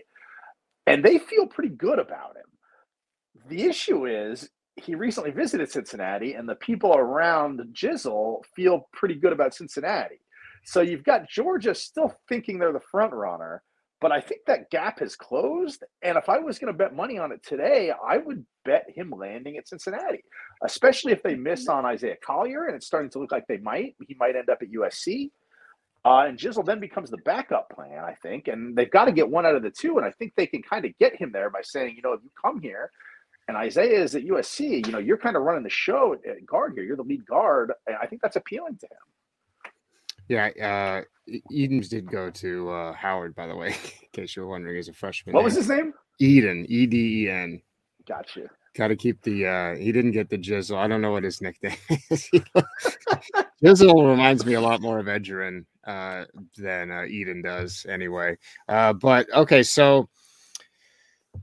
And 0.87 1.03
they 1.03 1.17
feel 1.17 1.47
pretty 1.47 1.73
good 1.73 1.99
about 1.99 2.35
him. 2.35 3.47
The 3.47 3.63
issue 3.63 4.07
is 4.07 4.49
he 4.75 4.93
recently 4.95 5.31
visited 5.31 5.71
Cincinnati, 5.71 6.33
and 6.33 6.47
the 6.47 6.55
people 6.55 6.95
around 6.95 7.61
Jizzle 7.73 8.41
feel 8.55 8.89
pretty 8.93 9.15
good 9.15 9.33
about 9.33 9.53
Cincinnati. 9.53 10.19
So 10.65 10.81
you've 10.81 11.03
got 11.03 11.29
Georgia 11.29 11.73
still 11.73 12.13
thinking 12.27 12.59
they're 12.59 12.73
the 12.73 12.79
front 12.79 13.13
runner, 13.13 13.63
but 14.05 14.11
I 14.11 14.21
think 14.21 14.41
that 14.45 14.69
gap 14.69 14.99
has 14.99 15.15
closed. 15.15 15.83
And 16.03 16.15
if 16.15 16.29
I 16.29 16.37
was 16.37 16.59
going 16.59 16.71
to 16.71 16.77
bet 16.77 16.95
money 16.95 17.17
on 17.17 17.31
it 17.31 17.43
today, 17.43 17.91
I 18.07 18.17
would 18.17 18.45
bet 18.63 18.85
him 18.95 19.09
landing 19.09 19.57
at 19.57 19.67
Cincinnati, 19.67 20.23
especially 20.63 21.11
if 21.11 21.23
they 21.23 21.33
miss 21.33 21.67
on 21.67 21.87
Isaiah 21.87 22.17
Collier 22.23 22.67
and 22.67 22.75
it's 22.75 22.85
starting 22.85 23.09
to 23.09 23.19
look 23.19 23.31
like 23.31 23.47
they 23.47 23.57
might. 23.57 23.95
He 24.07 24.15
might 24.19 24.35
end 24.35 24.51
up 24.51 24.59
at 24.61 24.69
USC. 24.69 25.31
Uh, 26.05 26.25
and 26.27 26.37
Jizzle 26.37 26.63
then 26.63 26.79
becomes 26.79 27.09
the 27.09 27.17
backup 27.25 27.71
plan, 27.71 27.97
I 27.97 28.13
think. 28.21 28.47
And 28.47 28.75
they've 28.75 28.91
got 28.91 29.05
to 29.05 29.11
get 29.11 29.27
one 29.27 29.43
out 29.43 29.55
of 29.55 29.63
the 29.63 29.71
two. 29.71 29.97
And 29.97 30.05
I 30.05 30.11
think 30.11 30.33
they 30.37 30.45
can 30.45 30.61
kind 30.61 30.85
of 30.85 30.95
get 30.99 31.15
him 31.15 31.31
there 31.31 31.49
by 31.49 31.61
saying, 31.63 31.95
you 31.95 32.03
know, 32.03 32.13
if 32.13 32.19
you 32.23 32.29
come 32.39 32.61
here 32.61 32.91
and 33.47 33.57
Isaiah 33.57 34.03
is 34.03 34.13
at 34.13 34.21
USC, 34.21 34.85
you 34.85 34.91
know, 34.91 34.99
you're 34.99 35.17
kind 35.17 35.35
of 35.35 35.41
running 35.41 35.63
the 35.63 35.69
show 35.71 36.13
at 36.13 36.45
guard 36.45 36.73
here. 36.75 36.83
You're 36.83 36.95
the 36.95 37.01
lead 37.01 37.25
guard. 37.25 37.71
And 37.87 37.95
I 37.99 38.05
think 38.05 38.21
that's 38.21 38.35
appealing 38.35 38.77
to 38.77 38.85
him. 38.85 39.24
Yeah, 40.27 40.49
uh, 40.61 41.01
Edens 41.51 41.89
did 41.89 42.09
go 42.09 42.29
to 42.31 42.69
uh, 42.69 42.93
Howard, 42.93 43.35
by 43.35 43.47
the 43.47 43.55
way, 43.55 43.67
in 44.01 44.07
case 44.13 44.35
you 44.35 44.43
were 44.43 44.47
wondering, 44.49 44.77
as 44.77 44.87
a 44.87 44.93
freshman. 44.93 45.33
What 45.33 45.43
was 45.43 45.55
his 45.55 45.69
name? 45.69 45.93
Eden, 46.19 46.65
E 46.69 46.85
D 46.85 47.23
E 47.25 47.29
N. 47.29 47.61
Gotcha. 48.07 48.49
Got 48.75 48.89
to 48.89 48.95
keep 48.95 49.21
the. 49.21 49.45
uh 49.45 49.75
He 49.75 49.91
didn't 49.91 50.11
get 50.11 50.29
the 50.29 50.37
Jizzle. 50.37 50.77
I 50.77 50.87
don't 50.87 51.01
know 51.01 51.11
what 51.11 51.23
his 51.23 51.41
nickname 51.41 51.77
is. 52.09 52.29
Jizzle 53.63 54.09
reminds 54.09 54.45
me 54.45 54.53
a 54.53 54.61
lot 54.61 54.81
more 54.81 54.99
of 54.99 55.05
Edgerrin 55.05 55.65
uh, 55.85 56.25
than 56.57 56.91
uh, 56.91 57.03
Eden 57.05 57.41
does, 57.41 57.85
anyway. 57.87 58.37
Uh, 58.67 58.93
but 58.93 59.31
okay, 59.33 59.63
so 59.63 60.09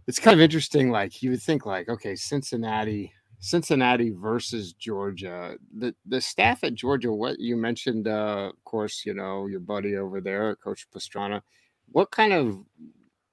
it's 0.07 0.19
kind 0.19 0.35
of 0.35 0.41
interesting. 0.43 0.91
Like 0.91 1.23
you 1.23 1.31
would 1.31 1.43
think, 1.43 1.67
like 1.67 1.89
okay, 1.89 2.17
Cincinnati 2.17 3.13
Cincinnati 3.43 4.11
versus 4.11 4.73
Georgia. 4.73 5.57
The 5.77 5.95
the 6.07 6.21
staff 6.21 6.63
at 6.63 6.75
Georgia, 6.75 7.13
what 7.13 7.41
you 7.41 7.57
mentioned, 7.57 8.07
uh, 8.07 8.51
of 8.55 8.65
course, 8.65 9.03
you 9.05 9.15
know 9.15 9.49
your 9.49 9.59
buddy 9.61 9.97
over 9.97 10.21
there, 10.21 10.55
Coach 10.55 10.87
Pastrana. 10.95 11.43
What 11.91 12.13
kind 12.13 12.33
of 12.33 12.65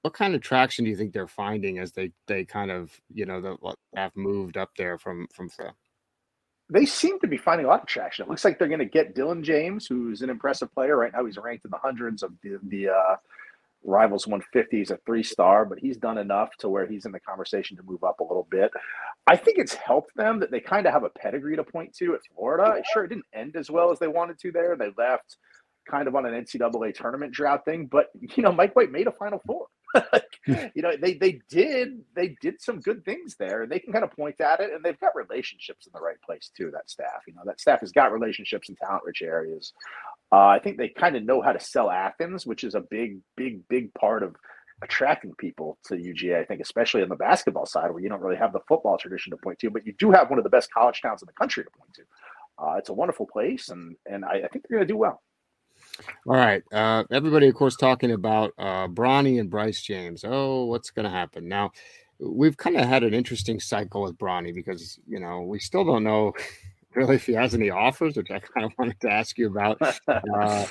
what 0.02 0.12
kind 0.12 0.34
of 0.34 0.40
traction 0.40 0.84
do 0.84 0.90
you 0.90 0.96
think 0.96 1.12
they're 1.12 1.28
finding 1.28 1.78
as 1.78 1.92
they 1.92 2.10
they 2.26 2.44
kind 2.44 2.72
of 2.72 3.00
you 3.14 3.24
know 3.24 3.40
the 3.40 3.56
have 3.94 4.16
moved 4.16 4.56
up 4.56 4.70
there 4.76 4.98
from 4.98 5.28
from 5.32 5.48
the 5.56 5.72
they 6.72 6.86
seem 6.86 7.20
to 7.20 7.28
be 7.28 7.36
finding 7.36 7.66
a 7.66 7.68
lot 7.68 7.82
of 7.82 7.86
traction. 7.86 8.24
It 8.24 8.28
looks 8.28 8.44
like 8.44 8.58
they're 8.58 8.68
going 8.68 8.78
to 8.78 8.84
get 8.84 9.14
Dylan 9.14 9.42
James, 9.42 9.86
who's 9.86 10.22
an 10.22 10.30
impressive 10.30 10.72
player 10.72 10.96
right 10.96 11.12
now. 11.12 11.24
He's 11.24 11.36
ranked 11.36 11.64
in 11.64 11.70
the 11.70 11.78
hundreds 11.78 12.22
of 12.22 12.32
the, 12.42 12.58
the 12.62 12.90
uh, 12.90 13.16
Rivals 13.84 14.26
150. 14.26 14.76
He's 14.76 14.90
a 14.90 14.98
three 15.06 15.22
star, 15.22 15.64
but 15.64 15.78
he's 15.78 15.96
done 15.96 16.18
enough 16.18 16.50
to 16.58 16.68
where 16.68 16.86
he's 16.86 17.06
in 17.06 17.12
the 17.12 17.20
conversation 17.20 17.76
to 17.76 17.82
move 17.82 18.04
up 18.04 18.20
a 18.20 18.24
little 18.24 18.46
bit. 18.50 18.70
I 19.26 19.36
think 19.36 19.58
it's 19.58 19.74
helped 19.74 20.14
them 20.16 20.40
that 20.40 20.50
they 20.50 20.60
kind 20.60 20.86
of 20.86 20.92
have 20.92 21.04
a 21.04 21.10
pedigree 21.10 21.56
to 21.56 21.64
point 21.64 21.94
to 21.96 22.14
at 22.14 22.20
Florida. 22.34 22.82
Sure, 22.92 23.04
it 23.04 23.08
didn't 23.08 23.26
end 23.32 23.56
as 23.56 23.70
well 23.70 23.90
as 23.90 23.98
they 23.98 24.08
wanted 24.08 24.38
to 24.40 24.52
there. 24.52 24.76
They 24.76 24.90
left 24.96 25.36
kind 25.88 26.08
of 26.08 26.14
on 26.14 26.26
an 26.26 26.44
NCAA 26.44 26.94
tournament 26.94 27.32
drought 27.32 27.64
thing, 27.64 27.86
but 27.86 28.10
you 28.36 28.42
know, 28.42 28.52
Mike 28.52 28.76
White 28.76 28.92
made 28.92 29.06
a 29.06 29.12
Final 29.12 29.40
Four. 29.46 29.66
Hmm. 30.46 30.54
you 30.74 30.80
know, 30.80 30.92
they 30.98 31.14
they 31.14 31.40
did 31.50 32.00
they 32.16 32.34
did 32.40 32.62
some 32.62 32.80
good 32.80 33.04
things 33.04 33.36
there, 33.38 33.62
and 33.62 33.70
they 33.70 33.78
can 33.78 33.92
kind 33.92 34.04
of 34.04 34.10
point 34.12 34.40
at 34.40 34.60
it, 34.60 34.72
and 34.72 34.82
they've 34.82 34.98
got 34.98 35.14
relationships 35.14 35.84
in 35.86 35.92
the 35.94 36.00
right 36.00 36.20
place 36.22 36.50
too. 36.56 36.70
That 36.70 36.88
staff, 36.88 37.24
you 37.28 37.34
know, 37.34 37.42
that 37.44 37.60
staff 37.60 37.80
has 37.80 37.92
got 37.92 38.10
relationships 38.10 38.70
in 38.70 38.76
talent 38.76 39.02
rich 39.04 39.20
areas. 39.20 39.74
Uh, 40.32 40.46
I 40.46 40.60
think 40.60 40.76
they 40.76 40.88
kind 40.88 41.16
of 41.16 41.24
know 41.24 41.42
how 41.42 41.52
to 41.52 41.60
sell 41.60 41.90
Athens, 41.90 42.46
which 42.46 42.62
is 42.62 42.74
a 42.74 42.80
big, 42.80 43.18
big, 43.36 43.66
big 43.68 43.92
part 43.94 44.22
of 44.22 44.36
attracting 44.82 45.34
people 45.38 45.78
to 45.86 45.94
UGA. 45.94 46.40
I 46.40 46.44
think, 46.44 46.60
especially 46.60 47.02
on 47.02 47.08
the 47.08 47.16
basketball 47.16 47.66
side, 47.66 47.90
where 47.90 48.02
you 48.02 48.08
don't 48.08 48.20
really 48.20 48.36
have 48.36 48.52
the 48.52 48.60
football 48.68 48.96
tradition 48.96 49.30
to 49.30 49.36
point 49.36 49.58
to, 49.58 49.70
but 49.70 49.86
you 49.86 49.92
do 49.98 50.10
have 50.12 50.30
one 50.30 50.38
of 50.38 50.44
the 50.44 50.50
best 50.50 50.72
college 50.72 51.00
towns 51.02 51.22
in 51.22 51.26
the 51.26 51.32
country 51.32 51.64
to 51.64 51.70
point 51.70 51.92
to. 51.94 52.02
Uh, 52.62 52.74
it's 52.76 52.90
a 52.90 52.94
wonderful 52.94 53.26
place, 53.26 53.70
and 53.70 53.96
and 54.06 54.24
I, 54.24 54.42
I 54.44 54.48
think 54.48 54.64
they're 54.68 54.78
going 54.78 54.86
to 54.86 54.92
do 54.92 54.98
well. 54.98 55.20
All 56.26 56.36
right. 56.36 56.62
Uh, 56.72 57.04
everybody, 57.10 57.48
of 57.48 57.54
course, 57.54 57.76
talking 57.76 58.12
about 58.12 58.52
uh, 58.58 58.86
Bronny 58.86 59.40
and 59.40 59.50
Bryce 59.50 59.82
James. 59.82 60.24
Oh, 60.26 60.66
what's 60.66 60.90
going 60.90 61.04
to 61.04 61.10
happen 61.10 61.48
now? 61.48 61.72
We've 62.18 62.56
kind 62.56 62.76
of 62.76 62.86
had 62.86 63.02
an 63.02 63.14
interesting 63.14 63.60
cycle 63.60 64.02
with 64.02 64.18
Bronny 64.18 64.54
because 64.54 64.98
you 65.08 65.18
know 65.18 65.40
we 65.40 65.58
still 65.58 65.84
don't 65.84 66.04
know 66.04 66.32
really 66.94 67.16
if 67.16 67.26
he 67.26 67.32
has 67.34 67.54
any 67.54 67.70
offers, 67.70 68.16
which 68.16 68.30
I 68.30 68.40
kind 68.40 68.66
of 68.66 68.72
wanted 68.78 69.00
to 69.00 69.10
ask 69.10 69.38
you 69.38 69.46
about. 69.48 69.80
Uh, 70.08 70.66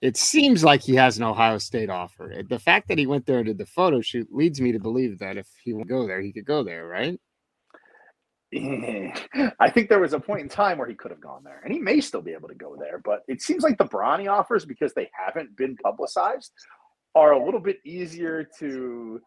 it 0.00 0.18
seems 0.18 0.62
like 0.62 0.82
he 0.82 0.94
has 0.96 1.16
an 1.16 1.24
Ohio 1.24 1.56
State 1.56 1.88
offer. 1.88 2.42
The 2.46 2.58
fact 2.58 2.88
that 2.88 2.98
he 2.98 3.06
went 3.06 3.24
there 3.24 3.38
and 3.38 3.46
did 3.46 3.56
the 3.56 3.64
photo 3.64 4.02
shoot 4.02 4.28
leads 4.30 4.60
me 4.60 4.70
to 4.72 4.78
believe 4.78 5.18
that 5.20 5.38
if 5.38 5.48
he 5.62 5.72
would 5.72 5.88
go 5.88 6.06
there, 6.06 6.20
he 6.20 6.30
could 6.30 6.44
go 6.44 6.62
there, 6.62 6.86
right? 6.86 7.18
I 8.54 9.70
think 9.72 9.88
there 9.88 10.00
was 10.00 10.12
a 10.12 10.20
point 10.20 10.42
in 10.42 10.48
time 10.48 10.78
where 10.78 10.86
he 10.86 10.94
could 10.94 11.10
have 11.10 11.20
gone 11.20 11.42
there, 11.42 11.60
and 11.64 11.72
he 11.72 11.80
may 11.80 12.00
still 12.00 12.22
be 12.22 12.32
able 12.32 12.48
to 12.48 12.54
go 12.54 12.76
there. 12.78 13.00
But 13.02 13.22
it 13.28 13.40
seems 13.40 13.62
like 13.62 13.78
the 13.78 13.86
Bronny 13.86 14.30
offers, 14.30 14.64
because 14.64 14.92
they 14.92 15.10
haven't 15.12 15.56
been 15.56 15.76
publicized, 15.76 16.52
are 17.14 17.32
a 17.32 17.44
little 17.44 17.60
bit 17.60 17.78
easier 17.84 18.46
to 18.58 19.20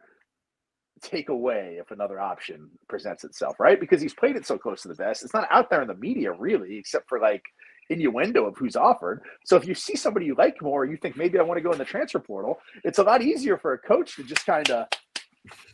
take 1.01 1.30
away 1.30 1.77
if 1.80 1.92
another 1.92 2.20
option 2.20 2.70
presents 2.88 3.24
itself, 3.24 3.60
right? 3.60 3.80
Because 3.80 4.01
he's 4.01 4.13
played 4.13 4.36
it 4.36 4.46
so 4.46 4.58
close 4.58 4.82
to 4.82 4.88
the 4.88 4.96
best. 4.96 5.24
It's 5.24 5.34
not 5.34 5.48
out 5.51 5.70
there 5.70 5.82
in 5.82 5.88
the 5.88 5.96
media 5.96 6.32
really, 6.32 6.77
except 6.77 7.08
for 7.10 7.20
like 7.20 7.44
innuendo 7.89 8.46
of 8.46 8.58
who's 8.58 8.75
offered. 8.75 9.22
So 9.46 9.56
if 9.56 9.66
you 9.66 9.74
see 9.74 9.96
somebody 9.96 10.25
you 10.25 10.36
like 10.38 10.62
more, 10.62 10.86
you 10.86 10.98
think 10.98 11.18
maybe 11.18 11.39
I 11.39 11.44
want 11.44 11.58
to 11.58 11.62
go 11.62 11.72
in 11.72 11.77
the 11.77 11.86
transfer 11.86 12.20
portal, 12.20 12.60
it's 12.84 13.00
a 13.00 13.04
lot 13.04 13.22
easier 13.22 13.58
for 13.58 13.74
a 13.74 13.77
coach 13.77 14.16
to 14.16 14.24
just 14.24 14.46
kind 14.46 14.70
of 14.70 14.88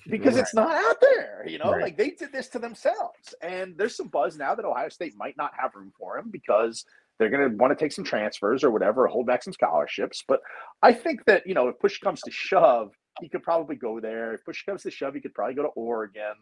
because 0.08 0.36
right. 0.36 0.42
it's 0.42 0.54
not 0.54 0.76
out 0.76 0.98
there, 1.02 1.44
you 1.48 1.58
know, 1.58 1.72
right. 1.72 1.82
like 1.82 1.98
they 1.98 2.12
did 2.12 2.32
this 2.32 2.48
to 2.50 2.60
themselves. 2.60 3.34
And 3.42 3.76
there's 3.78 3.96
some 3.96 4.08
buzz 4.08 4.38
now 4.38 4.54
that 4.56 4.66
Ohio 4.66 4.90
State 4.90 5.14
might 5.18 5.38
not 5.38 5.52
have 5.58 5.72
room 5.76 5.92
for 5.98 6.18
him 6.18 6.30
because 6.30 6.86
they're 7.18 7.30
going 7.30 7.50
to 7.50 7.56
want 7.58 7.78
to 7.78 7.84
take 7.84 7.92
some 7.92 8.04
transfers 8.04 8.64
or 8.64 8.72
whatever, 8.72 9.08
hold 9.08 9.28
back 9.28 9.44
some 9.44 9.54
scholarships. 9.54 10.24
But 10.28 10.42
I 10.82 10.94
think 10.94 11.26
that, 11.26 11.48
you 11.48 11.54
know, 11.54 11.70
if 11.70 11.80
push 11.80 12.00
comes 12.00 12.22
to 12.22 12.32
shove, 12.32 12.92
he 13.22 13.30
could 13.30 13.44
probably 13.44 13.76
go 13.76 14.00
there. 14.00 14.34
If 14.34 14.46
push 14.46 14.64
comes 14.64 14.84
to 14.84 14.92
shove, 14.92 15.14
he 15.14 15.22
could 15.22 15.34
probably 15.34 15.56
go 15.56 15.64
to 15.64 15.70
Oregon. 15.70 16.34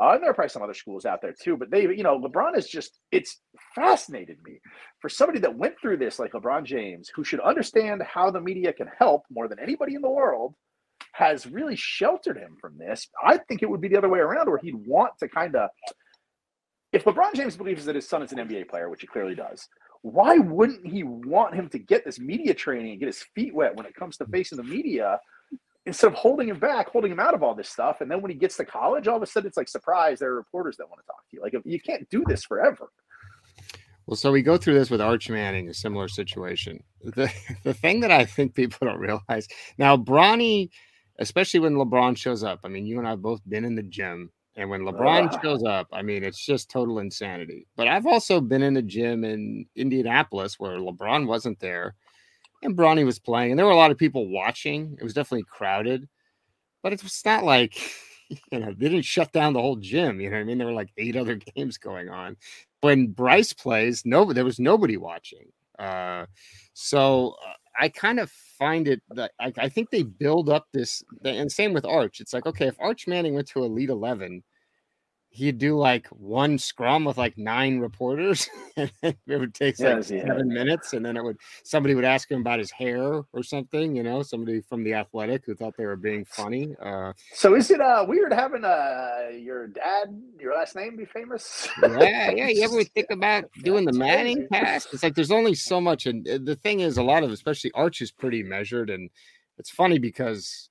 Uh, 0.00 0.12
and 0.12 0.22
there 0.22 0.30
are 0.30 0.34
probably 0.34 0.48
some 0.48 0.62
other 0.62 0.74
schools 0.74 1.04
out 1.04 1.20
there 1.20 1.34
too. 1.38 1.56
But 1.56 1.70
they, 1.70 1.82
you 1.82 2.02
know, 2.02 2.18
LeBron 2.18 2.56
is 2.56 2.68
just, 2.68 2.98
it's 3.12 3.40
fascinated 3.74 4.38
me 4.44 4.60
for 5.00 5.08
somebody 5.08 5.40
that 5.40 5.56
went 5.56 5.74
through 5.80 5.98
this 5.98 6.18
like 6.18 6.32
LeBron 6.32 6.64
James, 6.64 7.10
who 7.14 7.24
should 7.24 7.40
understand 7.40 8.02
how 8.02 8.30
the 8.30 8.40
media 8.40 8.72
can 8.72 8.88
help 8.98 9.24
more 9.30 9.48
than 9.48 9.58
anybody 9.60 9.94
in 9.94 10.02
the 10.02 10.10
world, 10.10 10.54
has 11.12 11.46
really 11.46 11.76
sheltered 11.76 12.38
him 12.38 12.56
from 12.60 12.78
this. 12.78 13.08
I 13.22 13.38
think 13.38 13.62
it 13.62 13.68
would 13.68 13.80
be 13.80 13.88
the 13.88 13.98
other 13.98 14.08
way 14.08 14.20
around 14.20 14.48
where 14.48 14.58
he'd 14.62 14.74
want 14.74 15.12
to 15.18 15.28
kind 15.28 15.54
of, 15.54 15.68
if 16.92 17.04
LeBron 17.04 17.34
James 17.34 17.56
believes 17.56 17.84
that 17.84 17.94
his 17.94 18.08
son 18.08 18.22
is 18.22 18.32
an 18.32 18.38
NBA 18.38 18.68
player, 18.68 18.88
which 18.88 19.02
he 19.02 19.06
clearly 19.06 19.34
does, 19.34 19.68
why 20.02 20.38
wouldn't 20.38 20.86
he 20.86 21.02
want 21.02 21.54
him 21.54 21.68
to 21.68 21.78
get 21.78 22.04
this 22.04 22.18
media 22.18 22.54
training 22.54 22.92
and 22.92 23.00
get 23.00 23.06
his 23.06 23.24
feet 23.34 23.54
wet 23.54 23.76
when 23.76 23.84
it 23.84 23.94
comes 23.94 24.16
to 24.16 24.24
facing 24.26 24.56
the 24.56 24.64
media 24.64 25.18
instead 25.90 26.06
of 26.06 26.14
holding 26.14 26.48
him 26.48 26.58
back, 26.58 26.88
holding 26.88 27.10
him 27.10 27.18
out 27.18 27.34
of 27.34 27.42
all 27.42 27.52
this 27.52 27.68
stuff. 27.68 28.00
And 28.00 28.08
then 28.08 28.22
when 28.22 28.30
he 28.30 28.36
gets 28.36 28.56
to 28.58 28.64
college, 28.64 29.08
all 29.08 29.16
of 29.16 29.22
a 29.24 29.26
sudden 29.26 29.48
it's 29.48 29.56
like, 29.56 29.68
surprise, 29.68 30.20
there 30.20 30.30
are 30.30 30.36
reporters 30.36 30.76
that 30.76 30.88
want 30.88 31.00
to 31.00 31.06
talk 31.06 31.28
to 31.28 31.36
you. 31.36 31.42
Like, 31.42 31.54
you 31.64 31.80
can't 31.80 32.08
do 32.10 32.22
this 32.28 32.44
forever. 32.44 32.92
Well, 34.06 34.16
so 34.16 34.30
we 34.30 34.42
go 34.42 34.56
through 34.56 34.74
this 34.74 34.88
with 34.88 35.00
Arch 35.00 35.28
Manning, 35.28 35.68
a 35.68 35.74
similar 35.74 36.06
situation. 36.06 36.80
The 37.02 37.32
the 37.64 37.74
thing 37.74 37.98
that 38.00 38.12
I 38.12 38.24
think 38.24 38.54
people 38.54 38.86
don't 38.86 39.00
realize 39.00 39.48
now, 39.78 39.96
Bronny, 39.96 40.70
especially 41.18 41.60
when 41.60 41.74
LeBron 41.74 42.16
shows 42.16 42.44
up. 42.44 42.60
I 42.62 42.68
mean, 42.68 42.86
you 42.86 42.98
and 42.98 43.06
I 43.06 43.10
have 43.10 43.22
both 43.22 43.40
been 43.48 43.64
in 43.64 43.74
the 43.74 43.82
gym, 43.82 44.30
and 44.56 44.70
when 44.70 44.82
LeBron 44.82 45.32
uh. 45.32 45.40
shows 45.42 45.64
up, 45.64 45.88
I 45.92 46.02
mean, 46.02 46.22
it's 46.22 46.44
just 46.44 46.70
total 46.70 47.00
insanity. 47.00 47.66
But 47.76 47.88
I've 47.88 48.06
also 48.06 48.40
been 48.40 48.62
in 48.62 48.74
the 48.74 48.82
gym 48.82 49.24
in 49.24 49.66
Indianapolis 49.74 50.58
where 50.58 50.78
LeBron 50.78 51.26
wasn't 51.26 51.58
there, 51.58 51.94
and 52.62 52.76
Bronny 52.76 53.04
was 53.04 53.18
playing, 53.18 53.52
and 53.52 53.58
there 53.58 53.66
were 53.66 53.72
a 53.72 53.76
lot 53.76 53.90
of 53.90 53.98
people 53.98 54.28
watching. 54.28 54.96
It 54.98 55.04
was 55.04 55.14
definitely 55.14 55.46
crowded, 55.50 56.08
but 56.82 56.92
it's 56.92 57.24
not 57.24 57.44
like 57.44 57.80
you 58.52 58.58
know 58.58 58.74
they 58.76 58.88
didn't 58.88 59.04
shut 59.04 59.32
down 59.32 59.52
the 59.52 59.62
whole 59.62 59.76
gym. 59.76 60.20
You 60.20 60.30
know 60.30 60.36
what 60.36 60.42
I 60.42 60.44
mean? 60.44 60.58
There 60.58 60.66
were 60.66 60.72
like 60.72 60.92
eight 60.96 61.16
other 61.16 61.34
games 61.56 61.78
going 61.78 62.08
on. 62.08 62.36
When 62.80 63.08
Bryce 63.08 63.52
plays, 63.52 64.04
no, 64.06 64.32
there 64.32 64.44
was 64.44 64.58
nobody 64.58 64.96
watching. 64.96 65.46
Uh, 65.78 66.26
so 66.74 67.36
uh, 67.46 67.52
I 67.78 67.88
kind 67.88 68.20
of 68.20 68.30
find 68.30 68.86
it 68.86 69.02
that 69.10 69.32
I, 69.40 69.52
I, 69.56 69.68
think 69.70 69.88
they 69.88 70.02
build 70.02 70.50
up 70.50 70.66
this, 70.72 71.02
and 71.24 71.50
same 71.50 71.72
with 71.72 71.86
Arch. 71.86 72.20
It's 72.20 72.34
like 72.34 72.46
okay, 72.46 72.66
if 72.66 72.76
Arch 72.78 73.06
Manning 73.06 73.34
went 73.34 73.48
to 73.48 73.64
Elite 73.64 73.88
Eleven, 73.90 74.42
he'd 75.32 75.58
do 75.58 75.78
like 75.78 76.08
one 76.08 76.58
scrum 76.58 77.04
with 77.04 77.16
like 77.16 77.38
nine 77.38 77.78
reporters 77.78 78.48
and 78.76 78.90
it 79.00 79.38
would 79.38 79.54
take 79.54 79.78
like 79.78 80.02
seven 80.02 80.48
minutes 80.48 80.92
and 80.92 81.06
then 81.06 81.16
it 81.16 81.22
would 81.22 81.36
somebody 81.62 81.94
would 81.94 82.04
ask 82.04 82.30
him 82.30 82.40
about 82.40 82.58
his 82.58 82.70
hair 82.70 83.22
or 83.32 83.42
something 83.42 83.94
you 83.94 84.02
know 84.02 84.22
somebody 84.22 84.60
from 84.60 84.82
the 84.82 84.92
athletic 84.92 85.44
who 85.46 85.54
thought 85.54 85.76
they 85.76 85.86
were 85.86 85.96
being 85.96 86.24
funny 86.24 86.74
uh, 86.82 87.12
so 87.32 87.54
is 87.54 87.70
it 87.70 87.80
uh 87.80 88.04
weird 88.06 88.32
having 88.32 88.64
uh 88.64 89.28
your 89.32 89.68
dad 89.68 90.08
your 90.38 90.54
last 90.54 90.74
name 90.74 90.96
be 90.96 91.04
famous? 91.04 91.68
Yeah 91.82 92.30
yeah 92.32 92.48
you 92.48 92.62
ever 92.62 92.82
think 92.94 93.06
about 93.10 93.44
doing 93.62 93.84
the 93.84 93.92
manning 93.92 94.48
pass? 94.50 94.86
It's 94.92 95.02
like 95.02 95.14
there's 95.14 95.30
only 95.30 95.54
so 95.54 95.80
much 95.80 96.06
and 96.06 96.26
uh, 96.28 96.38
the 96.42 96.56
thing 96.56 96.80
is 96.80 96.98
a 96.98 97.02
lot 97.02 97.22
of 97.22 97.30
especially 97.30 97.70
arch 97.74 98.00
is 98.00 98.10
pretty 98.10 98.42
measured 98.42 98.90
and 98.90 99.10
it's 99.58 99.70
funny 99.70 99.98
because 99.98 100.69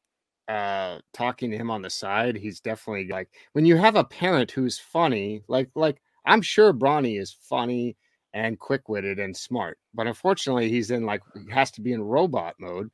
uh 0.49 0.97
talking 1.13 1.51
to 1.51 1.57
him 1.57 1.69
on 1.69 1.81
the 1.81 1.89
side 1.89 2.35
he's 2.35 2.59
definitely 2.59 3.07
like 3.07 3.29
when 3.53 3.65
you 3.65 3.77
have 3.77 3.95
a 3.95 4.03
parent 4.03 4.49
who's 4.49 4.79
funny 4.79 5.43
like 5.47 5.69
like 5.75 6.01
i'm 6.25 6.41
sure 6.41 6.73
bronny 6.73 7.21
is 7.21 7.37
funny 7.39 7.95
and 8.33 8.59
quick-witted 8.59 9.19
and 9.19 9.37
smart 9.37 9.77
but 9.93 10.07
unfortunately 10.07 10.67
he's 10.67 10.89
in 10.89 11.05
like 11.05 11.21
he 11.35 11.51
has 11.51 11.69
to 11.69 11.81
be 11.81 11.93
in 11.93 12.01
robot 12.01 12.55
mode 12.59 12.89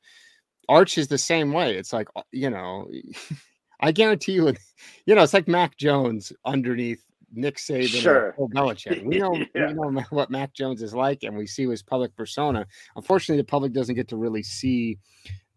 arch 0.68 0.98
is 0.98 1.08
the 1.08 1.16
same 1.16 1.50
way 1.50 1.74
it's 1.74 1.94
like 1.94 2.08
uh, 2.14 2.22
you 2.30 2.50
know 2.50 2.86
i 3.80 3.90
guarantee 3.90 4.32
you 4.32 4.52
you 5.06 5.14
know 5.14 5.22
it's 5.22 5.34
like 5.34 5.48
mac 5.48 5.76
jones 5.78 6.32
underneath 6.44 7.02
Nick 7.32 7.56
Saban 7.56 7.88
sure. 7.88 8.34
or 8.36 8.48
Belichick. 8.48 9.04
We 9.04 9.18
know, 9.18 9.36
yeah. 9.54 9.68
we 9.68 9.74
know 9.74 10.02
what 10.10 10.30
Mac 10.30 10.54
Jones 10.54 10.80
is 10.80 10.94
like, 10.94 11.22
and 11.22 11.36
we 11.36 11.46
see 11.46 11.66
his 11.66 11.82
public 11.82 12.14
persona. 12.16 12.66
Unfortunately, 12.94 13.40
the 13.40 13.46
public 13.46 13.72
doesn't 13.72 13.94
get 13.94 14.08
to 14.08 14.16
really 14.16 14.42
see 14.42 14.98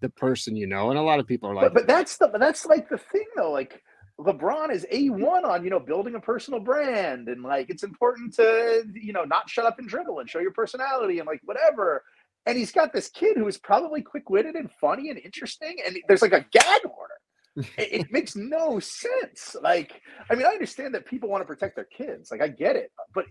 the 0.01 0.10
person 0.10 0.56
you 0.56 0.68
know, 0.68 0.89
and 0.89 1.00
a 1.00 1.01
lot 1.01 1.20
of 1.20 1.27
people 1.27 1.50
are 1.50 1.56
like, 1.56 1.65
but, 1.65 1.74
but 1.74 1.88
that's 1.88 2.18
the 2.18 2.29
that's 2.39 2.65
like 2.65 2.89
the 2.89 2.98
thing 2.98 3.25
though, 3.36 3.51
like. 3.51 3.82
LeBron 4.20 4.70
is 4.70 4.86
A1 4.91 5.46
on, 5.46 5.63
you 5.63 5.70
know, 5.70 5.79
building 5.79 6.13
a 6.15 6.20
personal 6.20 6.60
brand 6.60 7.29
and 7.29 7.41
like 7.41 7.70
it's 7.70 7.84
important 7.84 8.34
to, 8.34 8.84
you 8.94 9.13
know, 9.13 9.24
not 9.24 9.50
shut 9.50 9.65
up 9.65 9.79
and 9.79 9.88
dribble 9.88 10.20
and 10.20 10.29
show 10.29 10.39
your 10.39 10.51
personality 10.51 11.20
and 11.20 11.25
like 11.25 11.39
whatever. 11.46 12.03
And 12.46 12.58
he's 12.58 12.74
got 12.74 12.91
this 12.91 13.08
kid 13.08 13.38
who 13.38 13.48
is 13.48 13.58
probably 13.58 14.01
quick-witted 14.01 14.56
and 14.56 14.70
funny 14.82 15.10
and 15.10 15.18
interesting 15.20 15.77
and 15.86 15.98
there's 16.10 16.22
like 16.22 16.34
a 16.34 16.46
gag 16.51 16.82
order. 16.84 17.13
it, 17.77 18.01
it, 18.01 18.12
makes 18.12 18.36
no 18.36 18.79
sense. 18.79 19.56
Like, 19.62 20.01
I 20.29 20.36
mean, 20.36 20.46
I 20.46 20.50
understand 20.50 20.94
that 20.96 21.06
people 21.06 21.29
want 21.29 21.41
to 21.41 21.48
protect 21.48 21.75
their 21.75 21.86
kids. 21.86 22.32
Like, 22.32 22.41
I 22.41 22.48
get 22.48 22.75
it. 22.75 22.91
But 23.13 23.25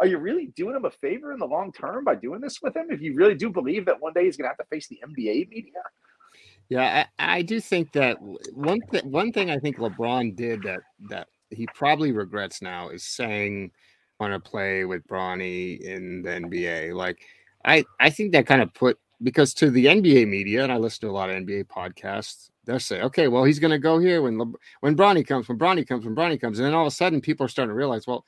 are 0.00 0.06
you 0.06 0.18
really 0.18 0.46
doing 0.56 0.74
him 0.74 0.86
a 0.86 0.90
favor 0.90 1.32
in 1.32 1.38
the 1.38 1.46
long 1.46 1.72
term 1.72 2.04
by 2.04 2.14
doing 2.14 2.40
this 2.40 2.60
with 2.62 2.74
him? 2.74 2.86
If 2.90 3.02
you 3.02 3.14
really 3.14 3.34
do 3.34 3.50
believe 3.50 3.84
that 3.84 4.00
one 4.00 4.14
day 4.14 4.24
he's 4.24 4.36
going 4.36 4.46
to 4.46 4.48
have 4.48 4.56
to 4.56 4.64
face 4.64 4.88
the 4.88 4.98
NBA 5.06 5.50
media? 5.50 5.82
Yeah, 6.70 7.04
I, 7.18 7.36
I 7.38 7.42
do 7.42 7.60
think 7.60 7.92
that 7.92 8.16
one 8.54 8.80
th- 8.90 9.04
one 9.04 9.30
thing 9.32 9.50
I 9.50 9.58
think 9.58 9.76
LeBron 9.76 10.36
did 10.36 10.62
that 10.62 10.80
that 11.10 11.28
he 11.50 11.66
probably 11.74 12.12
regrets 12.12 12.62
now 12.62 12.88
is 12.88 13.02
saying 13.02 13.72
want 14.18 14.32
to 14.32 14.50
play 14.50 14.84
with 14.84 15.06
Bronny 15.06 15.80
in 15.80 16.22
the 16.22 16.30
NBA. 16.30 16.94
Like 16.94 17.18
I 17.64 17.84
I 17.98 18.08
think 18.08 18.32
that 18.32 18.46
kind 18.46 18.62
of 18.62 18.72
put 18.72 18.98
because 19.22 19.52
to 19.54 19.70
the 19.70 19.86
NBA 19.86 20.28
media 20.28 20.62
and 20.62 20.72
I 20.72 20.76
listen 20.78 21.02
to 21.02 21.10
a 21.10 21.12
lot 21.12 21.28
of 21.28 21.36
NBA 21.36 21.64
podcasts, 21.64 22.50
they'll 22.64 22.80
say, 22.80 23.02
okay, 23.02 23.28
well 23.28 23.44
he's 23.44 23.58
going 23.58 23.72
to 23.72 23.78
go 23.78 23.98
here 23.98 24.22
when 24.22 24.38
Le- 24.38 24.52
when 24.80 24.96
Bronny 24.96 25.26
comes, 25.26 25.48
when 25.48 25.58
Bronny 25.58 25.86
comes, 25.86 26.06
when 26.06 26.14
Bronny 26.14 26.40
comes, 26.40 26.58
and 26.58 26.66
then 26.66 26.74
all 26.74 26.86
of 26.86 26.92
a 26.92 26.94
sudden 26.94 27.20
people 27.20 27.44
are 27.44 27.48
starting 27.48 27.70
to 27.70 27.76
realize, 27.76 28.06
well, 28.06 28.24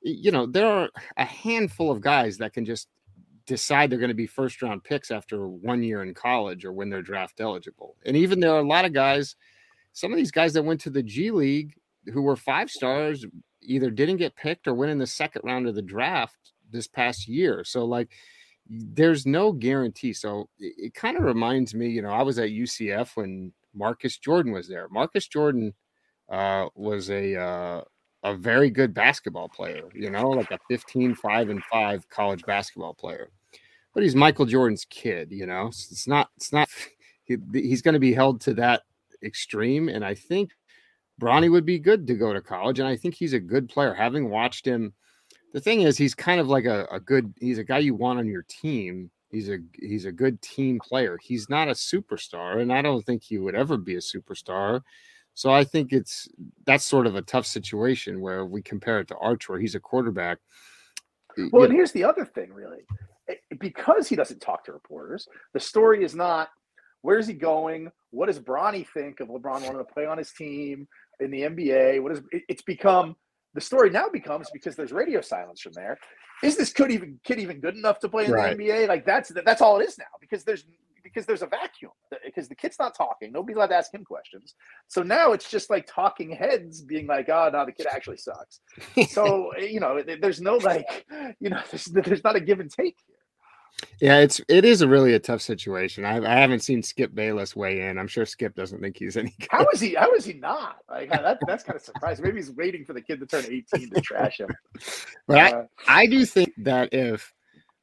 you 0.00 0.30
know, 0.30 0.46
there 0.46 0.66
are 0.66 0.88
a 1.16 1.24
handful 1.24 1.90
of 1.90 2.00
guys 2.00 2.38
that 2.38 2.52
can 2.52 2.64
just 2.64 2.88
decide 3.46 3.90
they're 3.90 3.98
going 3.98 4.08
to 4.08 4.14
be 4.14 4.26
first 4.26 4.60
round 4.62 4.84
picks 4.84 5.10
after 5.10 5.48
one 5.48 5.82
year 5.82 6.02
in 6.02 6.14
college 6.14 6.64
or 6.64 6.72
when 6.72 6.90
they're 6.90 7.02
draft 7.02 7.40
eligible. 7.40 7.96
And 8.04 8.16
even 8.16 8.40
there 8.40 8.52
are 8.52 8.60
a 8.60 8.66
lot 8.66 8.84
of 8.84 8.92
guys, 8.92 9.36
some 9.92 10.12
of 10.12 10.18
these 10.18 10.30
guys 10.30 10.52
that 10.52 10.64
went 10.64 10.80
to 10.82 10.90
the 10.90 11.02
G 11.02 11.30
League 11.30 11.74
who 12.12 12.22
were 12.22 12.36
five 12.36 12.70
stars 12.70 13.24
either 13.62 13.90
didn't 13.90 14.18
get 14.18 14.36
picked 14.36 14.68
or 14.68 14.74
went 14.74 14.92
in 14.92 14.98
the 14.98 15.06
second 15.06 15.42
round 15.44 15.66
of 15.66 15.74
the 15.74 15.82
draft 15.82 16.52
this 16.70 16.86
past 16.86 17.26
year. 17.26 17.64
So, 17.64 17.84
like, 17.84 18.10
there's 18.68 19.26
no 19.26 19.52
guarantee. 19.52 20.12
So, 20.12 20.48
it, 20.58 20.74
it 20.78 20.94
kind 20.94 21.16
of 21.16 21.24
reminds 21.24 21.74
me, 21.74 21.88
you 21.88 22.02
know, 22.02 22.10
I 22.10 22.22
was 22.22 22.38
at 22.38 22.50
UCF 22.50 23.16
when 23.16 23.52
Marcus 23.74 24.18
Jordan 24.18 24.52
was 24.52 24.68
there. 24.68 24.88
Marcus 24.90 25.26
Jordan 25.26 25.72
uh, 26.28 26.66
was 26.74 27.10
a, 27.10 27.36
uh, 27.36 27.80
a 28.22 28.34
very 28.34 28.70
good 28.70 28.92
basketball 28.92 29.48
player, 29.48 29.84
you 29.94 30.10
know, 30.10 30.30
like 30.30 30.50
a 30.50 30.58
15, 30.68 31.14
5 31.14 31.48
and 31.50 31.62
5 31.64 32.08
college 32.08 32.44
basketball 32.44 32.94
player. 32.94 33.30
But 33.94 34.02
he's 34.02 34.14
Michael 34.14 34.46
Jordan's 34.46 34.84
kid, 34.84 35.32
you 35.32 35.46
know. 35.46 35.68
It's 35.68 36.06
not 36.06 36.30
it's 36.36 36.52
not 36.52 36.68
he, 37.24 37.36
he's 37.52 37.82
going 37.82 37.94
to 37.94 38.00
be 38.00 38.14
held 38.14 38.40
to 38.42 38.54
that 38.54 38.82
extreme 39.22 39.88
and 39.88 40.04
I 40.04 40.14
think 40.14 40.52
Bronny 41.20 41.50
would 41.50 41.66
be 41.66 41.80
good 41.80 42.06
to 42.06 42.14
go 42.14 42.32
to 42.32 42.40
college 42.40 42.78
and 42.78 42.88
I 42.88 42.96
think 42.96 43.14
he's 43.14 43.32
a 43.32 43.40
good 43.40 43.68
player 43.68 43.94
having 43.94 44.30
watched 44.30 44.66
him. 44.66 44.92
The 45.52 45.60
thing 45.60 45.82
is 45.82 45.98
he's 45.98 46.14
kind 46.14 46.40
of 46.40 46.48
like 46.48 46.66
a, 46.66 46.86
a 46.90 47.00
good 47.00 47.34
he's 47.40 47.58
a 47.58 47.64
guy 47.64 47.78
you 47.78 47.94
want 47.94 48.18
on 48.18 48.28
your 48.28 48.44
team 48.48 49.10
He's 49.30 49.50
a 49.50 49.58
he's 49.74 50.06
a 50.06 50.12
good 50.12 50.40
team 50.40 50.78
player. 50.78 51.18
He's 51.20 51.50
not 51.50 51.68
a 51.68 51.72
superstar, 51.72 52.60
and 52.60 52.72
I 52.72 52.80
don't 52.80 53.04
think 53.04 53.22
he 53.22 53.38
would 53.38 53.54
ever 53.54 53.76
be 53.76 53.94
a 53.94 53.98
superstar. 53.98 54.80
So 55.38 55.52
I 55.52 55.62
think 55.62 55.92
it's 55.92 56.26
that's 56.66 56.84
sort 56.84 57.06
of 57.06 57.14
a 57.14 57.22
tough 57.22 57.46
situation 57.46 58.20
where 58.20 58.44
we 58.44 58.60
compare 58.60 58.98
it 58.98 59.06
to 59.06 59.16
Arch, 59.18 59.48
where 59.48 59.60
he's 59.60 59.76
a 59.76 59.80
quarterback. 59.80 60.38
Well, 61.52 61.62
and 61.62 61.72
here's 61.72 61.92
the 61.92 62.02
other 62.02 62.24
thing, 62.24 62.52
really, 62.52 62.80
because 63.60 64.08
he 64.08 64.16
doesn't 64.16 64.40
talk 64.40 64.64
to 64.64 64.72
reporters, 64.72 65.28
the 65.54 65.60
story 65.60 66.02
is 66.02 66.12
not 66.16 66.48
where's 67.02 67.28
he 67.28 67.34
going, 67.34 67.92
what 68.10 68.26
does 68.26 68.40
Bronny 68.40 68.84
think 68.84 69.20
of 69.20 69.28
LeBron 69.28 69.62
wanting 69.62 69.78
to 69.78 69.84
play 69.84 70.06
on 70.06 70.18
his 70.18 70.32
team 70.32 70.88
in 71.20 71.30
the 71.30 71.42
NBA? 71.42 72.02
What 72.02 72.10
is 72.10 72.22
it's 72.32 72.62
become 72.62 73.14
the 73.54 73.60
story 73.60 73.90
now 73.90 74.08
becomes 74.08 74.50
because 74.52 74.74
there's 74.74 74.90
radio 74.90 75.20
silence 75.20 75.60
from 75.60 75.72
there. 75.74 75.98
Is 76.42 76.56
this 76.56 76.72
kid 76.72 76.90
even 76.90 77.20
kid 77.22 77.38
even 77.38 77.60
good 77.60 77.76
enough 77.76 78.00
to 78.00 78.08
play 78.08 78.24
in 78.24 78.32
right. 78.32 78.58
the 78.58 78.64
NBA? 78.64 78.88
Like 78.88 79.06
that's 79.06 79.30
that's 79.44 79.62
all 79.62 79.78
it 79.78 79.84
is 79.84 79.98
now 79.98 80.06
because 80.20 80.42
there's 80.42 80.64
because 81.12 81.26
there's 81.26 81.42
a 81.42 81.46
vacuum 81.46 81.92
because 82.24 82.48
the 82.48 82.54
kid's 82.54 82.78
not 82.78 82.94
talking. 82.94 83.32
Nobody's 83.32 83.56
allowed 83.56 83.68
to 83.68 83.76
ask 83.76 83.92
him 83.92 84.04
questions. 84.04 84.54
So 84.88 85.02
now 85.02 85.32
it's 85.32 85.50
just 85.50 85.70
like 85.70 85.86
talking 85.86 86.30
heads 86.30 86.82
being 86.82 87.06
like, 87.06 87.28
oh 87.28 87.50
no, 87.52 87.64
the 87.64 87.72
kid 87.72 87.86
actually 87.90 88.18
sucks. 88.18 88.60
so 89.10 89.50
you 89.58 89.80
know, 89.80 90.02
there's 90.20 90.40
no 90.40 90.56
like, 90.56 91.06
you 91.40 91.50
know, 91.50 91.60
there's 91.70 91.84
there's 91.86 92.24
not 92.24 92.36
a 92.36 92.40
give 92.40 92.60
and 92.60 92.70
take 92.70 92.96
here. 93.06 93.16
Yeah, 94.00 94.18
it's 94.18 94.40
it 94.48 94.64
is 94.64 94.82
a 94.82 94.88
really 94.88 95.14
a 95.14 95.18
tough 95.18 95.40
situation. 95.40 96.04
I, 96.04 96.16
I 96.18 96.36
haven't 96.40 96.60
seen 96.60 96.82
Skip 96.82 97.14
Bayless 97.14 97.54
weigh 97.54 97.88
in. 97.88 97.98
I'm 97.98 98.08
sure 98.08 98.26
Skip 98.26 98.54
doesn't 98.54 98.80
think 98.80 98.96
he's 98.96 99.16
any. 99.16 99.34
Good. 99.38 99.48
How 99.50 99.66
is 99.72 99.80
he? 99.80 99.94
How 99.94 100.12
is 100.14 100.24
he 100.24 100.34
not? 100.34 100.78
Like 100.88 101.10
that, 101.10 101.38
that's 101.46 101.64
kind 101.64 101.76
of 101.76 101.82
surprising. 101.82 102.24
Maybe 102.24 102.38
he's 102.38 102.50
waiting 102.50 102.84
for 102.84 102.92
the 102.92 103.00
kid 103.00 103.20
to 103.20 103.26
turn 103.26 103.44
18 103.44 103.90
to 103.90 104.00
trash 104.00 104.40
him. 104.40 104.48
But 105.26 105.52
uh, 105.52 105.62
I, 105.86 106.02
I 106.02 106.06
do 106.06 106.24
think 106.24 106.54
that 106.58 106.92
if 106.92 107.32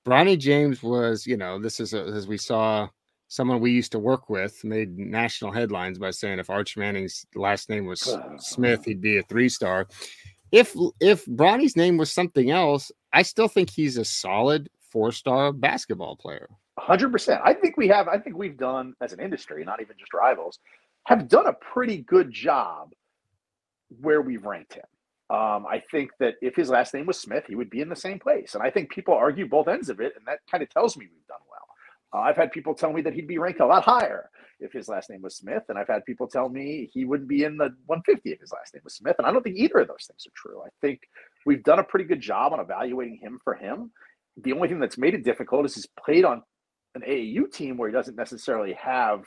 Bronny 0.06 0.38
James 0.38 0.82
was, 0.82 1.28
you 1.28 1.38
know, 1.38 1.60
this 1.60 1.80
is 1.80 1.94
a, 1.94 2.02
as 2.04 2.28
we 2.28 2.38
saw 2.38 2.88
someone 3.28 3.60
we 3.60 3.72
used 3.72 3.92
to 3.92 4.00
work 4.00 4.30
with 4.30 4.64
made 4.64 4.98
national 4.98 5.52
headlines 5.52 5.98
by 5.98 6.12
saying 6.12 6.40
if 6.40 6.50
Arch 6.50 6.78
Manning's 6.78 7.26
last 7.36 7.70
name 7.70 7.86
was 7.86 8.18
Smith, 8.40 8.86
he'd 8.86 9.02
be 9.02 9.18
a 9.18 9.24
three 9.24 9.50
star. 9.50 9.88
If 10.52 10.76
if 11.00 11.26
Bronny's 11.26 11.76
name 11.76 11.98
was 11.98 12.12
something 12.12 12.52
else, 12.52 12.92
I 13.12 13.24
still 13.24 13.48
think 13.48 13.70
he's 13.70 13.98
a 13.98 14.06
solid 14.06 14.70
four 14.92 15.12
star 15.12 15.52
basketball 15.52 16.16
player. 16.16 16.50
100%. 16.80 17.42
I 17.44 17.54
think 17.54 17.78
we 17.78 17.88
have, 17.88 18.08
I 18.08 18.18
think 18.18 18.38
we've 18.38 18.58
done 18.58 18.96
as 19.02 19.14
an 19.14 19.20
industry, 19.20 19.64
not 19.64 19.82
even 19.82 19.96
just 19.98 20.14
rivals, 20.14 20.60
have 21.06 21.28
done 21.28 21.48
a 21.48 21.54
pretty 21.54 21.98
good 21.98 22.32
job 22.32 22.92
where 24.02 24.22
we've 24.22 24.46
ranked 24.46 24.74
him. 24.74 24.84
Um, 25.30 25.66
I 25.66 25.82
think 25.92 26.12
that 26.20 26.36
if 26.42 26.56
his 26.56 26.70
last 26.70 26.94
name 26.94 27.08
was 27.08 27.20
Smith, 27.20 27.46
he 27.48 27.56
would 27.56 27.70
be 27.70 27.82
in 27.82 27.90
the 27.90 27.96
same 27.96 28.20
place. 28.20 28.54
And 28.54 28.64
I 28.64 28.70
think 28.70 28.92
people 28.92 29.14
argue 29.14 29.48
both 29.48 29.68
ends 29.68 29.90
of 29.90 30.00
it, 30.00 30.14
and 30.16 30.26
that 30.28 30.40
kind 30.50 30.62
of 30.62 30.70
tells 30.70 30.98
me 30.98 31.08
we've 31.12 31.28
done. 31.28 31.40
Uh, 32.16 32.22
I've 32.22 32.38
had 32.38 32.52
people 32.52 32.74
tell 32.74 32.94
me 32.94 33.02
that 33.02 33.14
he'd 33.14 33.28
be 33.28 33.38
ranked 33.38 33.60
a 33.60 33.66
lot 33.66 33.84
higher 33.84 34.30
if 34.60 34.72
his 34.72 34.88
last 34.88 35.10
name 35.10 35.22
was 35.22 35.36
Smith, 35.36 35.64
and 35.68 35.78
I've 35.78 35.88
had 35.88 36.06
people 36.06 36.28
tell 36.28 36.48
me 36.48 36.90
he 36.94 37.04
wouldn't 37.04 37.28
be 37.28 37.44
in 37.44 37.58
the 37.58 37.76
150 37.88 38.32
if 38.32 38.40
his 38.40 38.54
last 38.54 38.74
name 38.74 38.82
was 38.86 38.96
Smith. 38.96 39.16
And 39.18 39.28
I 39.28 39.32
don't 39.32 39.44
think 39.44 39.58
either 39.58 39.80
of 39.80 39.88
those 39.90 40.06
things 40.08 40.26
are 40.26 40.32
true. 40.36 40.62
I 40.62 40.70
think 40.82 41.02
we've 41.46 41.64
done 41.64 41.80
a 41.80 41.84
pretty 41.84 42.06
good 42.06 42.22
job 42.22 42.54
on 42.54 42.62
evaluating 42.62 43.20
him 43.22 43.40
for 43.44 43.56
him 43.56 43.92
the 44.42 44.54
only 44.54 44.68
thing 44.68 44.80
that's 44.80 44.98
made 44.98 45.14
it 45.14 45.24
difficult 45.24 45.66
is 45.66 45.76
he's 45.76 45.88
played 46.04 46.26
on 46.26 46.42
an 46.96 47.02
AAU 47.02 47.52
team 47.52 47.78
where 47.78 47.90
he 47.90 47.94
doesn't 47.94 48.18
necessarily 48.18 48.74
have 48.74 49.24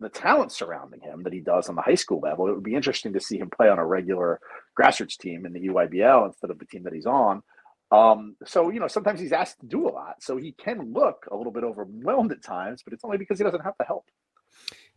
the 0.00 0.08
talent 0.08 0.52
surrounding 0.52 1.00
him 1.00 1.22
that 1.24 1.32
he 1.32 1.40
does 1.40 1.68
on 1.68 1.74
the 1.74 1.82
high 1.82 1.94
school 1.94 2.20
level. 2.20 2.48
It 2.48 2.54
would 2.54 2.62
be 2.62 2.74
interesting 2.74 3.12
to 3.12 3.20
see 3.20 3.38
him 3.38 3.50
play 3.50 3.68
on 3.68 3.78
a 3.78 3.86
regular 3.86 4.40
grassroots 4.80 5.16
team 5.18 5.44
in 5.44 5.52
the 5.52 5.68
EYBL 5.68 6.26
instead 6.26 6.50
of 6.50 6.58
the 6.58 6.66
team 6.66 6.84
that 6.84 6.92
he's 6.92 7.06
on. 7.06 7.42
Um, 7.90 8.36
so 8.44 8.70
you 8.70 8.80
know, 8.80 8.88
sometimes 8.88 9.20
he's 9.20 9.32
asked 9.32 9.60
to 9.60 9.66
do 9.66 9.88
a 9.88 9.90
lot, 9.90 10.22
so 10.22 10.36
he 10.36 10.52
can 10.52 10.92
look 10.92 11.26
a 11.30 11.36
little 11.36 11.52
bit 11.52 11.64
overwhelmed 11.64 12.32
at 12.32 12.42
times, 12.42 12.82
but 12.82 12.92
it's 12.92 13.04
only 13.04 13.18
because 13.18 13.38
he 13.38 13.44
doesn't 13.44 13.62
have 13.62 13.74
the 13.78 13.84
help. 13.84 14.04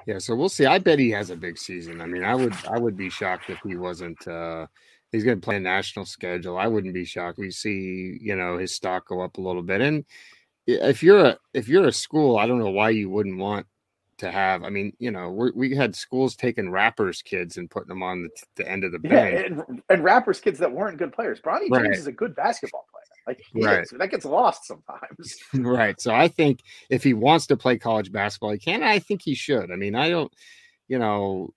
Yeah, 0.06 0.18
so 0.18 0.36
we'll 0.36 0.50
see. 0.50 0.66
I 0.66 0.80
bet 0.80 1.00
he 1.00 1.12
has 1.12 1.30
a 1.30 1.36
big 1.36 1.58
season. 1.58 2.02
I 2.02 2.06
mean, 2.06 2.24
I 2.24 2.36
would 2.36 2.54
I 2.70 2.80
would 2.80 2.98
be 2.98 3.10
shocked 3.10 3.50
if 3.50 3.60
he 3.64 3.76
wasn't 3.78 4.28
uh 4.28 4.66
he's 5.12 5.24
going 5.24 5.40
to 5.40 5.46
play 5.46 5.58
a 5.58 5.60
national 5.60 6.06
schedule. 6.06 6.58
I 6.58 6.68
wouldn't 6.68 6.94
be 6.94 7.06
shocked. 7.06 7.38
We 7.38 7.52
see, 7.52 8.18
you 8.22 8.36
know, 8.36 8.58
his 8.58 8.74
stock 8.74 9.08
go 9.08 9.22
up 9.22 9.38
a 9.38 9.42
little 9.42 9.62
bit. 9.62 9.82
And 9.82 10.06
if 10.66 11.04
you're 11.04 11.26
a 11.26 11.38
if 11.54 11.68
you're 11.68 11.88
a 11.88 11.92
school, 11.92 12.38
I 12.38 12.48
don't 12.48 12.60
know 12.60 12.72
why 12.72 12.90
you 12.92 13.10
wouldn't 13.10 13.38
want 13.38 13.68
to 14.22 14.32
have. 14.32 14.64
I 14.64 14.70
mean, 14.70 14.94
you 15.00 15.12
know, 15.12 15.30
we 15.30 15.52
we 15.52 15.76
had 15.76 15.96
schools 15.96 16.36
taking 16.36 16.72
rappers 16.72 17.22
kids 17.22 17.58
and 17.58 17.70
putting 17.70 17.90
them 17.90 18.02
on 18.02 18.24
the, 18.24 18.30
the 18.56 18.70
end 18.70 18.84
of 18.84 18.92
the 18.92 19.00
bench. 19.00 19.34
Yeah, 19.34 19.46
and, 19.46 19.82
and, 19.90 20.04
rappers 20.04 20.40
kids 20.40 20.60
that 20.60 20.72
weren't 20.72 20.98
good 20.98 21.12
players. 21.12 21.42
Bronny 21.42 21.64
James 21.64 21.72
right. 21.72 21.92
is 21.92 22.08
a 22.08 22.12
good 22.12 22.36
basketball 22.36 22.86
player. 22.92 23.02
Like 23.28 23.44
right. 23.54 23.84
Is, 23.84 23.90
that 23.90 24.10
gets 24.10 24.26
lost 24.26 24.66
sometimes. 24.66 25.38
right. 25.54 26.00
So 26.00 26.14
I 26.14 26.28
think 26.28 26.62
if 26.90 27.04
he 27.04 27.14
wants 27.14 27.48
to 27.48 27.58
play 27.58 27.78
college 27.78 28.12
basketball, 28.12 28.52
he 28.52 28.58
can. 28.58 28.84
I 28.84 29.00
think 29.00 29.22
he 29.24 29.36
should. 29.36 29.72
I 29.72 29.76
mean, 29.76 29.96
I 29.96 30.10
don't. 30.10 30.32
You 30.88 31.00
know, 31.00 31.54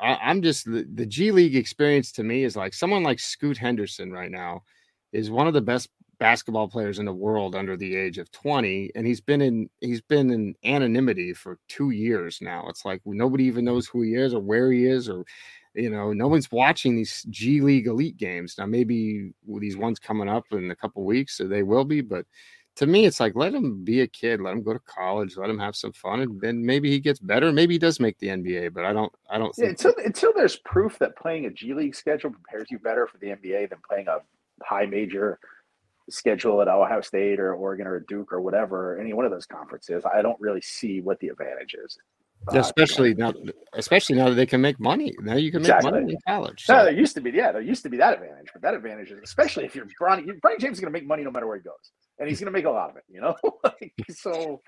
I, 0.00 0.30
am 0.30 0.42
just 0.42 0.64
the, 0.64 0.86
the 0.94 1.06
G 1.06 1.30
League 1.30 1.56
experience 1.56 2.12
to 2.12 2.22
me 2.22 2.44
is 2.44 2.56
like 2.56 2.74
someone 2.74 3.02
like 3.02 3.20
Scoot 3.20 3.58
Henderson 3.58 4.12
right 4.12 4.30
now 4.30 4.62
is 5.12 5.30
one 5.30 5.46
of 5.46 5.54
the 5.54 5.60
best 5.60 5.88
basketball 6.20 6.68
players 6.68 6.98
in 6.98 7.06
the 7.06 7.12
world 7.12 7.56
under 7.56 7.76
the 7.76 7.96
age 7.96 8.18
of 8.18 8.30
20 8.30 8.92
and 8.94 9.06
he's 9.06 9.20
been 9.20 9.40
in 9.40 9.68
he's 9.80 10.02
been 10.02 10.30
in 10.30 10.54
anonymity 10.64 11.32
for 11.32 11.58
2 11.68 11.90
years 11.90 12.38
now 12.40 12.66
it's 12.68 12.84
like 12.84 13.00
nobody 13.04 13.44
even 13.44 13.64
knows 13.64 13.88
who 13.88 14.02
he 14.02 14.14
is 14.14 14.34
or 14.34 14.40
where 14.40 14.70
he 14.70 14.86
is 14.86 15.08
or 15.08 15.24
you 15.74 15.90
know 15.90 16.12
no 16.12 16.28
one's 16.28 16.52
watching 16.52 16.94
these 16.94 17.24
G 17.30 17.62
League 17.62 17.86
elite 17.86 18.18
games 18.18 18.54
now 18.58 18.66
maybe 18.66 19.32
these 19.58 19.76
ones 19.76 19.98
coming 19.98 20.28
up 20.28 20.44
in 20.52 20.70
a 20.70 20.76
couple 20.76 21.04
weeks 21.04 21.38
so 21.38 21.48
they 21.48 21.62
will 21.62 21.84
be 21.84 22.02
but 22.02 22.26
to 22.76 22.86
me, 22.86 23.04
it's 23.04 23.20
like 23.20 23.34
let 23.34 23.52
him 23.52 23.84
be 23.84 24.00
a 24.00 24.06
kid, 24.06 24.40
let 24.40 24.52
him 24.52 24.62
go 24.62 24.72
to 24.72 24.78
college, 24.80 25.36
let 25.36 25.50
him 25.50 25.58
have 25.58 25.76
some 25.76 25.92
fun, 25.92 26.20
and 26.20 26.40
then 26.40 26.64
maybe 26.64 26.90
he 26.90 26.98
gets 26.98 27.18
better. 27.18 27.52
Maybe 27.52 27.74
he 27.74 27.78
does 27.78 28.00
make 28.00 28.18
the 28.18 28.28
NBA, 28.28 28.72
but 28.72 28.84
I 28.84 28.92
don't, 28.92 29.12
I 29.28 29.36
don't. 29.38 29.52
Yeah, 29.58 29.66
until 29.66 29.92
until 30.02 30.32
there's 30.34 30.56
proof 30.56 30.98
that 30.98 31.16
playing 31.16 31.46
a 31.46 31.50
G 31.50 31.74
League 31.74 31.94
schedule 31.94 32.30
prepares 32.30 32.70
you 32.70 32.78
better 32.78 33.06
for 33.06 33.18
the 33.18 33.28
NBA 33.28 33.68
than 33.70 33.80
playing 33.86 34.08
a 34.08 34.18
high 34.64 34.86
major 34.86 35.38
schedule 36.10 36.60
at 36.62 36.68
Ohio 36.68 37.00
State 37.00 37.40
or 37.40 37.54
Oregon 37.54 37.86
or 37.86 38.00
Duke 38.00 38.32
or 38.32 38.40
whatever, 38.40 38.98
any 38.98 39.12
one 39.12 39.24
of 39.24 39.30
those 39.30 39.46
conferences, 39.46 40.04
I 40.04 40.22
don't 40.22 40.40
really 40.40 40.60
see 40.60 41.00
what 41.00 41.18
the 41.20 41.28
advantage 41.28 41.74
is. 41.74 41.96
Uh, 42.52 42.58
especially 42.58 43.14
now, 43.14 43.34
especially 43.74 44.16
now 44.16 44.30
that 44.30 44.34
they 44.34 44.46
can 44.46 44.62
make 44.62 44.80
money. 44.80 45.12
Now 45.20 45.36
you 45.36 45.50
can 45.50 45.60
exactly. 45.60 45.92
make 45.92 46.00
money 46.00 46.12
in 46.14 46.18
college. 46.26 46.64
So. 46.64 46.74
No, 46.74 46.84
there 46.84 46.94
used 46.94 47.14
to 47.14 47.20
be, 47.20 47.30
yeah, 47.30 47.52
there 47.52 47.60
used 47.60 47.82
to 47.82 47.90
be 47.90 47.98
that 47.98 48.14
advantage, 48.14 48.48
but 48.52 48.62
that 48.62 48.72
advantage 48.72 49.10
is 49.10 49.20
especially 49.22 49.66
if 49.66 49.74
you're 49.74 49.86
Bronny. 50.00 50.24
Bronny 50.24 50.58
James 50.58 50.78
is 50.78 50.80
going 50.80 50.92
to 50.92 50.98
make 50.98 51.06
money 51.06 51.22
no 51.22 51.30
matter 51.30 51.46
where 51.46 51.56
he 51.56 51.62
goes 51.62 51.92
and 52.18 52.28
he's 52.28 52.40
going 52.40 52.46
to 52.46 52.52
make 52.52 52.64
a 52.66 52.70
lot 52.70 52.90
of 52.90 52.96
it, 52.96 53.04
you 53.08 53.20
know? 53.20 53.34
so. 54.10 54.60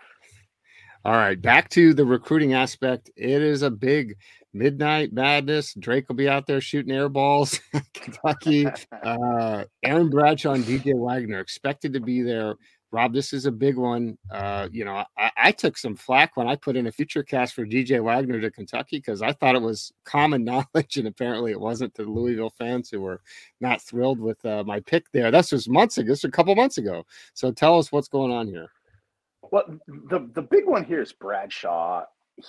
All 1.04 1.14
right, 1.14 1.40
back 1.40 1.68
to 1.70 1.94
the 1.94 2.04
recruiting 2.04 2.54
aspect. 2.54 3.10
It 3.16 3.42
is 3.42 3.62
a 3.62 3.70
big 3.70 4.16
midnight 4.54 5.12
madness. 5.12 5.74
Drake 5.74 6.08
will 6.08 6.14
be 6.14 6.28
out 6.28 6.46
there 6.46 6.60
shooting 6.60 6.92
air 6.92 7.08
balls. 7.08 7.58
Kentucky, 7.92 8.68
uh, 9.02 9.64
Aaron 9.82 10.10
Bradshaw 10.10 10.52
and 10.52 10.64
DJ 10.64 10.94
Wagner 10.94 11.40
expected 11.40 11.92
to 11.94 12.00
be 12.00 12.22
there. 12.22 12.54
Rob, 12.92 13.14
this 13.14 13.32
is 13.32 13.46
a 13.46 13.50
big 13.50 13.76
one. 13.78 14.16
Uh, 14.30 14.68
you 14.70 14.84
know, 14.84 15.04
I, 15.18 15.30
I, 15.36 15.50
took 15.50 15.76
some 15.76 15.96
flack 15.96 16.36
when 16.36 16.46
I 16.46 16.54
put 16.54 16.76
in 16.76 16.86
a 16.86 16.92
future 16.92 17.24
cast 17.24 17.54
for 17.54 17.66
DJ 17.66 18.00
Wagner 18.00 18.40
to 18.40 18.50
Kentucky 18.50 18.98
because 18.98 19.22
I 19.22 19.32
thought 19.32 19.56
it 19.56 19.62
was 19.62 19.92
common 20.04 20.44
knowledge, 20.74 20.98
and 20.98 21.08
apparently 21.08 21.50
it 21.50 21.60
wasn't 21.60 21.94
to 21.94 22.04
the 22.04 22.10
Louisville 22.10 22.54
fans 22.56 22.90
who 22.90 23.00
were 23.00 23.22
not 23.60 23.82
thrilled 23.82 24.20
with 24.20 24.44
uh, 24.44 24.62
my 24.64 24.78
pick 24.78 25.10
there. 25.10 25.32
This 25.32 25.50
was 25.50 25.68
months 25.68 25.98
ago, 25.98 26.08
this 26.08 26.22
was 26.22 26.28
a 26.28 26.32
couple 26.32 26.54
months 26.54 26.78
ago. 26.78 27.04
So 27.34 27.50
tell 27.50 27.78
us 27.78 27.90
what's 27.90 28.08
going 28.08 28.30
on 28.30 28.46
here. 28.46 28.68
Well, 29.52 29.64
the 29.86 30.28
the 30.34 30.42
big 30.42 30.66
one 30.66 30.84
here 30.84 31.00
is 31.00 31.12
Bradshaw. 31.12 32.04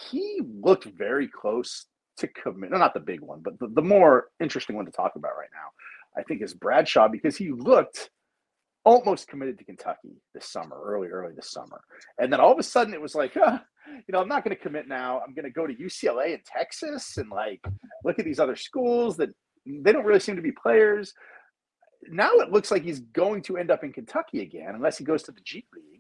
He 0.10 0.42
looked 0.62 0.86
very 0.86 1.28
close 1.28 1.86
to 2.18 2.28
commit. 2.28 2.72
No, 2.72 2.78
not 2.78 2.96
the 2.96 3.00
big 3.00 3.22
one, 3.22 3.42
but 3.44 3.60
the, 3.60 3.68
the 3.68 3.82
more 3.82 4.30
interesting 4.40 4.76
one 4.76 4.86
to 4.86 4.92
talk 4.92 5.12
about 5.16 5.38
right 5.38 5.50
now, 5.54 6.20
I 6.20 6.24
think, 6.24 6.42
is 6.42 6.56
Bradshaw 6.56 7.08
because 7.08 7.38
he 7.38 7.52
looked– 7.52 8.10
almost 8.86 9.28
committed 9.28 9.58
to 9.58 9.64
Kentucky 9.64 10.22
this 10.34 10.48
summer, 10.50 10.80
early, 10.84 11.08
early 11.08 11.34
this 11.34 11.52
summer. 11.52 11.82
And 12.18 12.32
then 12.32 12.40
all 12.40 12.52
of 12.52 12.60
a 12.60 12.64
sudden 12.64 12.94
it 12.94 13.02
was 13.02 13.16
like, 13.16 13.36
you 13.36 13.42
know, 14.10 14.20
I'm 14.20 14.28
not 14.28 14.44
going 14.44 14.56
to 14.56 14.62
commit 14.62 14.88
now. 14.88 15.22
I'm 15.26 15.34
going 15.34 15.46
to 15.46 15.52
go 15.52 15.66
to 15.66 15.74
UCLA 15.74 16.34
in 16.34 16.42
Texas 16.46 17.18
and 17.18 17.30
like 17.30 17.62
look 18.04 18.20
at 18.20 18.26
these 18.26 18.40
other 18.40 18.56
schools 18.56 19.18
that 19.18 19.30
they 19.66 19.92
don't 19.92 20.06
really 20.06 20.20
seem 20.20 20.36
to 20.36 20.42
be 20.42 20.52
players. 20.52 21.14
Now 22.10 22.32
it 22.34 22.52
looks 22.52 22.72
like 22.72 22.84
he's 22.84 23.00
going 23.00 23.42
to 23.44 23.58
end 23.58 23.72
up 23.72 23.84
in 23.84 23.94
Kentucky 23.94 24.42
again, 24.42 24.76
unless 24.76 24.98
he 24.98 25.06
goes 25.06 25.24
to 25.24 25.32
the 25.32 25.42
G 25.42 25.66
League. 25.74 25.93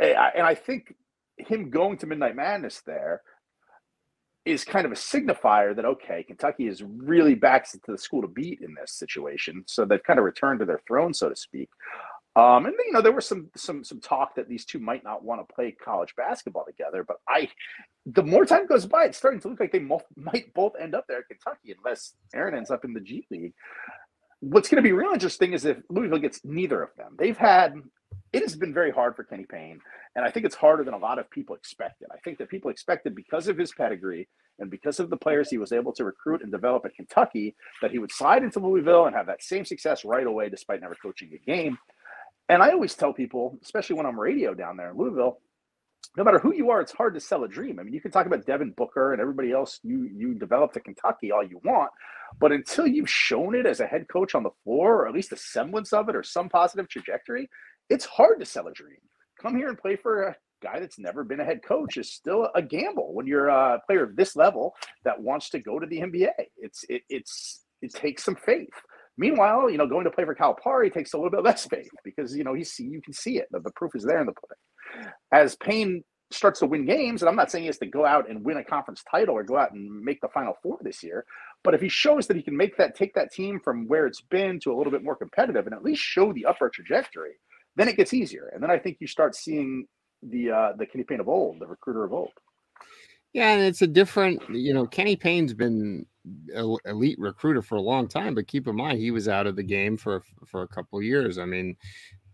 And 0.00 0.46
I 0.46 0.54
think 0.54 0.94
him 1.36 1.70
going 1.70 1.98
to 1.98 2.06
Midnight 2.06 2.36
Madness 2.36 2.82
there 2.86 3.22
is 4.44 4.64
kind 4.64 4.86
of 4.86 4.92
a 4.92 4.96
signifier 4.96 5.76
that 5.76 5.84
okay, 5.84 6.22
Kentucky 6.22 6.66
is 6.66 6.82
really 6.82 7.34
back 7.34 7.70
to 7.70 7.78
the 7.86 7.98
school 7.98 8.22
to 8.22 8.28
beat 8.28 8.60
in 8.60 8.74
this 8.74 8.92
situation. 8.92 9.64
So 9.66 9.84
they've 9.84 10.02
kind 10.02 10.18
of 10.18 10.24
returned 10.24 10.60
to 10.60 10.66
their 10.66 10.80
throne, 10.86 11.12
so 11.12 11.28
to 11.28 11.36
speak. 11.36 11.68
Um, 12.36 12.66
and 12.66 12.74
you 12.86 12.92
know 12.92 13.02
there 13.02 13.12
was 13.12 13.26
some 13.26 13.50
some 13.56 13.82
some 13.82 14.00
talk 14.00 14.36
that 14.36 14.48
these 14.48 14.64
two 14.64 14.78
might 14.78 15.02
not 15.02 15.24
want 15.24 15.46
to 15.46 15.54
play 15.54 15.72
college 15.72 16.14
basketball 16.16 16.64
together. 16.64 17.04
But 17.04 17.16
I, 17.28 17.48
the 18.06 18.22
more 18.22 18.46
time 18.46 18.66
goes 18.66 18.86
by, 18.86 19.06
it's 19.06 19.18
starting 19.18 19.40
to 19.40 19.48
look 19.48 19.60
like 19.60 19.72
they 19.72 19.80
mo- 19.80 20.00
might 20.16 20.54
both 20.54 20.72
end 20.80 20.94
up 20.94 21.06
there 21.08 21.18
at 21.18 21.28
Kentucky 21.28 21.74
unless 21.76 22.14
Aaron 22.32 22.54
ends 22.54 22.70
up 22.70 22.84
in 22.84 22.94
the 22.94 23.00
G 23.00 23.26
League. 23.30 23.52
What's 24.38 24.68
going 24.68 24.82
to 24.82 24.88
be 24.88 24.92
real 24.92 25.12
interesting 25.12 25.52
is 25.52 25.64
if 25.64 25.78
Louisville 25.90 26.18
gets 26.18 26.40
neither 26.44 26.82
of 26.82 26.90
them. 26.96 27.16
They've 27.18 27.36
had 27.36 27.74
it 28.32 28.42
has 28.42 28.56
been 28.56 28.72
very 28.72 28.90
hard 28.90 29.16
for 29.16 29.24
Kenny 29.24 29.44
Payne. 29.44 29.80
And 30.14 30.24
I 30.24 30.30
think 30.30 30.46
it's 30.46 30.54
harder 30.54 30.84
than 30.84 30.94
a 30.94 30.98
lot 30.98 31.18
of 31.18 31.30
people 31.30 31.56
expected. 31.56 32.08
I 32.12 32.18
think 32.18 32.38
that 32.38 32.48
people 32.48 32.70
expected 32.70 33.14
because 33.14 33.48
of 33.48 33.58
his 33.58 33.72
pedigree 33.72 34.28
and 34.58 34.70
because 34.70 35.00
of 35.00 35.10
the 35.10 35.16
players 35.16 35.50
he 35.50 35.58
was 35.58 35.72
able 35.72 35.92
to 35.94 36.04
recruit 36.04 36.42
and 36.42 36.52
develop 36.52 36.84
at 36.84 36.94
Kentucky 36.94 37.56
that 37.82 37.90
he 37.90 37.98
would 37.98 38.12
slide 38.12 38.42
into 38.42 38.60
Louisville 38.60 39.06
and 39.06 39.16
have 39.16 39.26
that 39.26 39.42
same 39.42 39.64
success 39.64 40.04
right 40.04 40.26
away, 40.26 40.48
despite 40.48 40.80
never 40.80 40.96
coaching 41.02 41.30
a 41.34 41.38
game. 41.38 41.78
And 42.48 42.62
I 42.62 42.70
always 42.70 42.94
tell 42.94 43.12
people, 43.12 43.58
especially 43.62 43.96
when 43.96 44.06
I'm 44.06 44.18
radio 44.18 44.54
down 44.54 44.76
there 44.76 44.90
in 44.90 44.96
Louisville, 44.96 45.38
no 46.16 46.24
matter 46.24 46.38
who 46.38 46.54
you 46.54 46.70
are, 46.70 46.80
it's 46.80 46.92
hard 46.92 47.14
to 47.14 47.20
sell 47.20 47.44
a 47.44 47.48
dream. 47.48 47.78
I 47.78 47.82
mean, 47.82 47.94
you 47.94 48.00
can 48.00 48.10
talk 48.10 48.26
about 48.26 48.46
Devin 48.46 48.74
Booker 48.76 49.12
and 49.12 49.20
everybody 49.20 49.52
else 49.52 49.78
you 49.82 50.08
you 50.12 50.34
developed 50.34 50.76
at 50.76 50.84
Kentucky 50.84 51.30
all 51.30 51.44
you 51.44 51.60
want, 51.64 51.90
but 52.38 52.52
until 52.52 52.86
you've 52.86 53.10
shown 53.10 53.54
it 53.54 53.66
as 53.66 53.80
a 53.80 53.86
head 53.86 54.06
coach 54.08 54.34
on 54.34 54.42
the 54.42 54.50
floor, 54.64 55.02
or 55.02 55.08
at 55.08 55.14
least 55.14 55.32
a 55.32 55.36
semblance 55.36 55.92
of 55.92 56.08
it, 56.08 56.16
or 56.16 56.22
some 56.22 56.48
positive 56.48 56.88
trajectory, 56.88 57.48
it's 57.90 58.04
hard 58.04 58.40
to 58.40 58.46
sell 58.46 58.68
a 58.68 58.72
dream. 58.72 58.96
Come 59.42 59.56
here 59.56 59.68
and 59.68 59.78
play 59.78 59.96
for 59.96 60.22
a 60.22 60.36
guy 60.62 60.78
that's 60.78 60.98
never 60.98 61.24
been 61.24 61.40
a 61.40 61.44
head 61.44 61.62
coach 61.62 61.96
is 61.96 62.12
still 62.12 62.48
a 62.54 62.62
gamble 62.62 63.14
when 63.14 63.26
you're 63.26 63.48
a 63.48 63.80
player 63.86 64.04
of 64.04 64.16
this 64.16 64.36
level 64.36 64.74
that 65.04 65.20
wants 65.20 65.50
to 65.50 65.58
go 65.58 65.78
to 65.78 65.86
the 65.86 66.00
NBA. 66.00 66.30
It's 66.58 66.84
it, 66.88 67.02
it's 67.08 67.64
it 67.82 67.92
takes 67.92 68.24
some 68.24 68.36
faith. 68.36 68.68
Meanwhile, 69.16 69.70
you 69.70 69.76
know, 69.76 69.86
going 69.86 70.04
to 70.04 70.10
play 70.10 70.24
for 70.24 70.34
Calipari 70.34 70.92
takes 70.92 71.12
a 71.12 71.16
little 71.16 71.30
bit 71.30 71.42
less 71.42 71.66
faith 71.66 71.90
because 72.04 72.36
you 72.36 72.44
know 72.44 72.54
you 72.54 72.64
see 72.64 72.84
you 72.84 73.02
can 73.02 73.12
see 73.12 73.38
it. 73.38 73.48
The, 73.50 73.60
the 73.60 73.72
proof 73.72 73.94
is 73.94 74.04
there 74.04 74.20
in 74.20 74.26
the 74.26 74.32
pudding. 74.32 75.12
As 75.32 75.56
Payne 75.56 76.04
starts 76.32 76.60
to 76.60 76.66
win 76.66 76.84
games, 76.84 77.22
and 77.22 77.28
I'm 77.28 77.36
not 77.36 77.50
saying 77.50 77.62
he 77.62 77.66
has 77.66 77.78
to 77.78 77.86
go 77.86 78.06
out 78.06 78.30
and 78.30 78.44
win 78.44 78.56
a 78.56 78.64
conference 78.64 79.02
title 79.10 79.34
or 79.34 79.42
go 79.42 79.56
out 79.56 79.72
and 79.72 80.02
make 80.02 80.20
the 80.20 80.28
final 80.28 80.54
four 80.62 80.78
this 80.82 81.02
year, 81.02 81.24
but 81.64 81.74
if 81.74 81.80
he 81.80 81.88
shows 81.88 82.26
that 82.28 82.36
he 82.36 82.42
can 82.42 82.56
make 82.56 82.76
that 82.76 82.94
take 82.94 83.14
that 83.14 83.32
team 83.32 83.58
from 83.58 83.88
where 83.88 84.06
it's 84.06 84.20
been 84.20 84.60
to 84.60 84.72
a 84.72 84.76
little 84.76 84.92
bit 84.92 85.02
more 85.02 85.16
competitive 85.16 85.66
and 85.66 85.74
at 85.74 85.82
least 85.82 86.02
show 86.02 86.32
the 86.32 86.46
upward 86.46 86.72
trajectory, 86.72 87.32
then 87.76 87.88
it 87.88 87.96
gets 87.96 88.12
easier. 88.12 88.50
And 88.52 88.62
then 88.62 88.70
I 88.70 88.78
think 88.78 88.98
you 89.00 89.06
start 89.06 89.34
seeing 89.34 89.86
the 90.22 90.50
uh, 90.50 90.72
the 90.76 90.86
Kenny 90.86 91.04
Payne 91.04 91.20
of 91.20 91.28
old, 91.28 91.60
the 91.60 91.66
recruiter 91.66 92.04
of 92.04 92.12
old. 92.12 92.32
Yeah, 93.32 93.52
and 93.52 93.62
it's 93.62 93.82
a 93.82 93.86
different, 93.86 94.42
you 94.50 94.74
know, 94.74 94.86
Kenny 94.86 95.14
Payne's 95.14 95.54
been 95.54 96.04
elite 96.84 97.18
recruiter 97.18 97.62
for 97.62 97.76
a 97.76 97.80
long 97.80 98.08
time, 98.08 98.34
but 98.34 98.48
keep 98.48 98.66
in 98.66 98.76
mind 98.76 98.98
he 98.98 99.10
was 99.10 99.28
out 99.28 99.46
of 99.46 99.56
the 99.56 99.62
game 99.62 99.96
for 99.96 100.22
for 100.46 100.62
a 100.62 100.68
couple 100.68 101.00
years. 101.02 101.38
I 101.38 101.44
mean, 101.44 101.76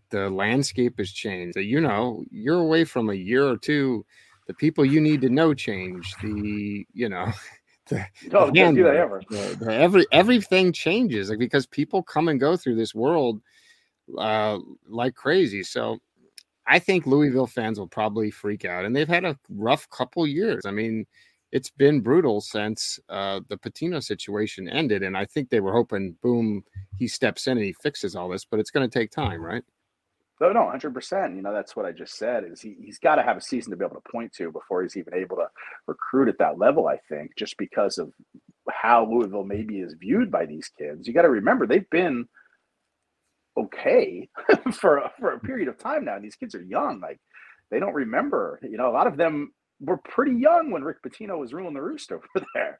the 0.09 0.29
landscape 0.29 0.95
has 0.97 1.11
changed. 1.11 1.57
You 1.57 1.81
know, 1.81 2.23
you're 2.31 2.59
away 2.59 2.83
from 2.83 3.09
a 3.09 3.15
year 3.15 3.47
or 3.47 3.57
two. 3.57 4.05
The 4.47 4.53
people 4.53 4.85
you 4.85 5.01
need 5.01 5.21
to 5.21 5.29
know 5.29 5.53
change. 5.53 6.15
The 6.21 6.85
you 6.93 7.09
know, 7.09 7.31
the, 7.87 8.05
no, 8.31 8.47
the 8.47 8.71
do 8.73 8.83
that 8.83 8.95
ever. 8.95 9.21
The, 9.29 9.57
the, 9.59 9.73
every 9.73 10.05
everything 10.11 10.73
changes 10.73 11.29
like 11.29 11.39
because 11.39 11.65
people 11.65 12.01
come 12.03 12.27
and 12.27 12.39
go 12.39 12.57
through 12.57 12.75
this 12.75 12.95
world 12.95 13.41
uh, 14.17 14.59
like 14.87 15.15
crazy. 15.15 15.63
So 15.63 15.99
I 16.65 16.79
think 16.79 17.05
Louisville 17.05 17.47
fans 17.47 17.79
will 17.79 17.87
probably 17.87 18.29
freak 18.29 18.65
out, 18.65 18.85
and 18.85 18.95
they've 18.95 19.07
had 19.07 19.25
a 19.25 19.37
rough 19.49 19.89
couple 19.89 20.27
years. 20.27 20.65
I 20.65 20.71
mean, 20.71 21.05
it's 21.51 21.69
been 21.69 22.01
brutal 22.01 22.41
since 22.41 22.99
uh, 23.09 23.39
the 23.47 23.57
Pitino 23.57 24.03
situation 24.03 24.67
ended, 24.67 25.01
and 25.03 25.17
I 25.17 25.25
think 25.25 25.49
they 25.49 25.61
were 25.61 25.71
hoping, 25.71 26.15
boom, 26.21 26.63
he 26.97 27.07
steps 27.07 27.47
in 27.47 27.57
and 27.57 27.65
he 27.65 27.73
fixes 27.73 28.15
all 28.15 28.29
this, 28.29 28.43
but 28.43 28.59
it's 28.59 28.71
going 28.71 28.87
to 28.87 28.99
take 28.99 29.11
time, 29.11 29.41
right? 29.41 29.63
No, 30.39 30.51
no, 30.51 30.69
hundred 30.69 30.93
percent. 30.93 31.35
You 31.35 31.41
know, 31.41 31.53
that's 31.53 31.75
what 31.75 31.85
I 31.85 31.91
just 31.91 32.15
said. 32.15 32.43
Is 32.43 32.61
he, 32.61 32.75
he's 32.79 32.99
got 32.99 33.15
to 33.15 33.23
have 33.23 33.37
a 33.37 33.41
season 33.41 33.71
to 33.71 33.77
be 33.77 33.83
able 33.83 33.95
to 33.95 34.11
point 34.11 34.31
to 34.33 34.51
before 34.51 34.83
he's 34.83 34.95
even 34.95 35.15
able 35.15 35.37
to 35.37 35.47
recruit 35.87 36.27
at 36.27 36.37
that 36.37 36.59
level. 36.59 36.87
I 36.87 36.97
think 37.09 37.31
just 37.35 37.57
because 37.57 37.97
of 37.97 38.11
how 38.69 39.09
Louisville 39.09 39.45
maybe 39.45 39.79
is 39.79 39.95
viewed 39.99 40.29
by 40.29 40.45
these 40.45 40.69
kids. 40.77 41.07
You 41.07 41.13
got 41.13 41.23
to 41.23 41.29
remember 41.29 41.65
they've 41.65 41.89
been 41.89 42.27
okay 43.57 44.29
for 44.73 44.97
a, 44.97 45.11
for 45.19 45.33
a 45.33 45.39
period 45.39 45.67
of 45.67 45.77
time 45.77 46.05
now. 46.05 46.15
And 46.15 46.23
these 46.23 46.35
kids 46.35 46.55
are 46.55 46.61
young; 46.63 46.99
like 47.01 47.19
they 47.71 47.79
don't 47.79 47.93
remember. 47.93 48.59
You 48.63 48.77
know, 48.77 48.89
a 48.89 48.93
lot 48.93 49.07
of 49.07 49.17
them 49.17 49.53
were 49.79 49.97
pretty 49.97 50.35
young 50.35 50.71
when 50.71 50.83
Rick 50.83 50.97
Pitino 51.03 51.37
was 51.39 51.53
ruling 51.53 51.73
the 51.73 51.81
roost 51.81 52.11
over 52.11 52.25
there. 52.53 52.79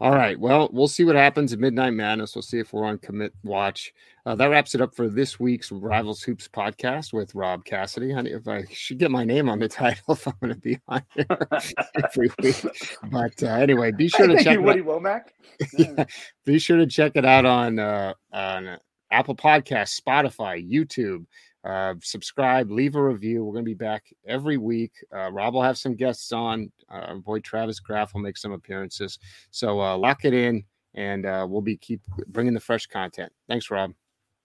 All 0.00 0.12
right. 0.12 0.38
Well, 0.40 0.70
we'll 0.72 0.88
see 0.88 1.04
what 1.04 1.14
happens 1.14 1.52
at 1.52 1.58
Midnight 1.58 1.92
Madness. 1.92 2.34
We'll 2.34 2.42
see 2.42 2.58
if 2.58 2.72
we're 2.72 2.86
on 2.86 2.96
commit 2.98 3.34
watch. 3.44 3.92
Uh, 4.24 4.34
that 4.34 4.46
wraps 4.46 4.74
it 4.74 4.80
up 4.80 4.94
for 4.94 5.08
this 5.08 5.38
week's 5.38 5.70
Rivals 5.70 6.22
Hoops 6.22 6.48
podcast 6.48 7.12
with 7.12 7.34
Rob 7.34 7.64
Cassidy. 7.66 8.10
Honey, 8.12 8.30
if 8.30 8.48
I 8.48 8.64
should 8.70 8.98
get 8.98 9.10
my 9.10 9.24
name 9.24 9.48
on 9.48 9.58
the 9.58 9.68
title 9.68 10.14
if 10.14 10.26
I'm 10.26 10.34
going 10.40 10.54
to 10.54 10.60
be 10.60 10.78
on 10.88 11.02
here 11.14 11.26
every 12.02 12.30
week. 12.42 12.64
But 13.10 13.42
uh, 13.42 13.46
anyway, 13.46 13.92
be 13.92 14.08
sure 14.08 14.26
to 14.26 14.42
check 14.42 14.54
you, 14.54 14.62
Woody 14.62 14.80
Wommack. 14.80 15.24
yeah, 15.78 16.04
be 16.46 16.58
sure 16.58 16.78
to 16.78 16.86
check 16.86 17.12
it 17.16 17.26
out 17.26 17.44
on 17.44 17.78
uh, 17.78 18.14
on 18.32 18.78
Apple 19.10 19.36
Podcasts, 19.36 20.00
Spotify, 20.00 20.66
YouTube. 20.66 21.26
Uh, 21.62 21.94
subscribe, 22.02 22.70
leave 22.70 22.94
a 22.94 23.02
review. 23.02 23.44
We're 23.44 23.52
going 23.52 23.64
to 23.64 23.70
be 23.70 23.74
back 23.74 24.04
every 24.26 24.56
week. 24.56 24.92
Uh, 25.14 25.30
Rob 25.30 25.54
will 25.54 25.62
have 25.62 25.76
some 25.76 25.94
guests 25.94 26.32
on. 26.32 26.72
Uh, 26.88 27.14
boy 27.16 27.40
Travis 27.40 27.80
Graf 27.80 28.14
will 28.14 28.22
make 28.22 28.38
some 28.38 28.52
appearances. 28.52 29.18
So 29.50 29.80
uh, 29.80 29.96
lock 29.96 30.24
it 30.24 30.32
in, 30.32 30.64
and 30.94 31.26
uh, 31.26 31.46
we'll 31.48 31.60
be 31.60 31.76
keep 31.76 32.00
bringing 32.28 32.54
the 32.54 32.60
fresh 32.60 32.86
content. 32.86 33.32
Thanks, 33.48 33.70
Rob. 33.70 33.92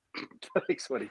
Thanks, 0.68 0.88
buddy. 0.88 1.10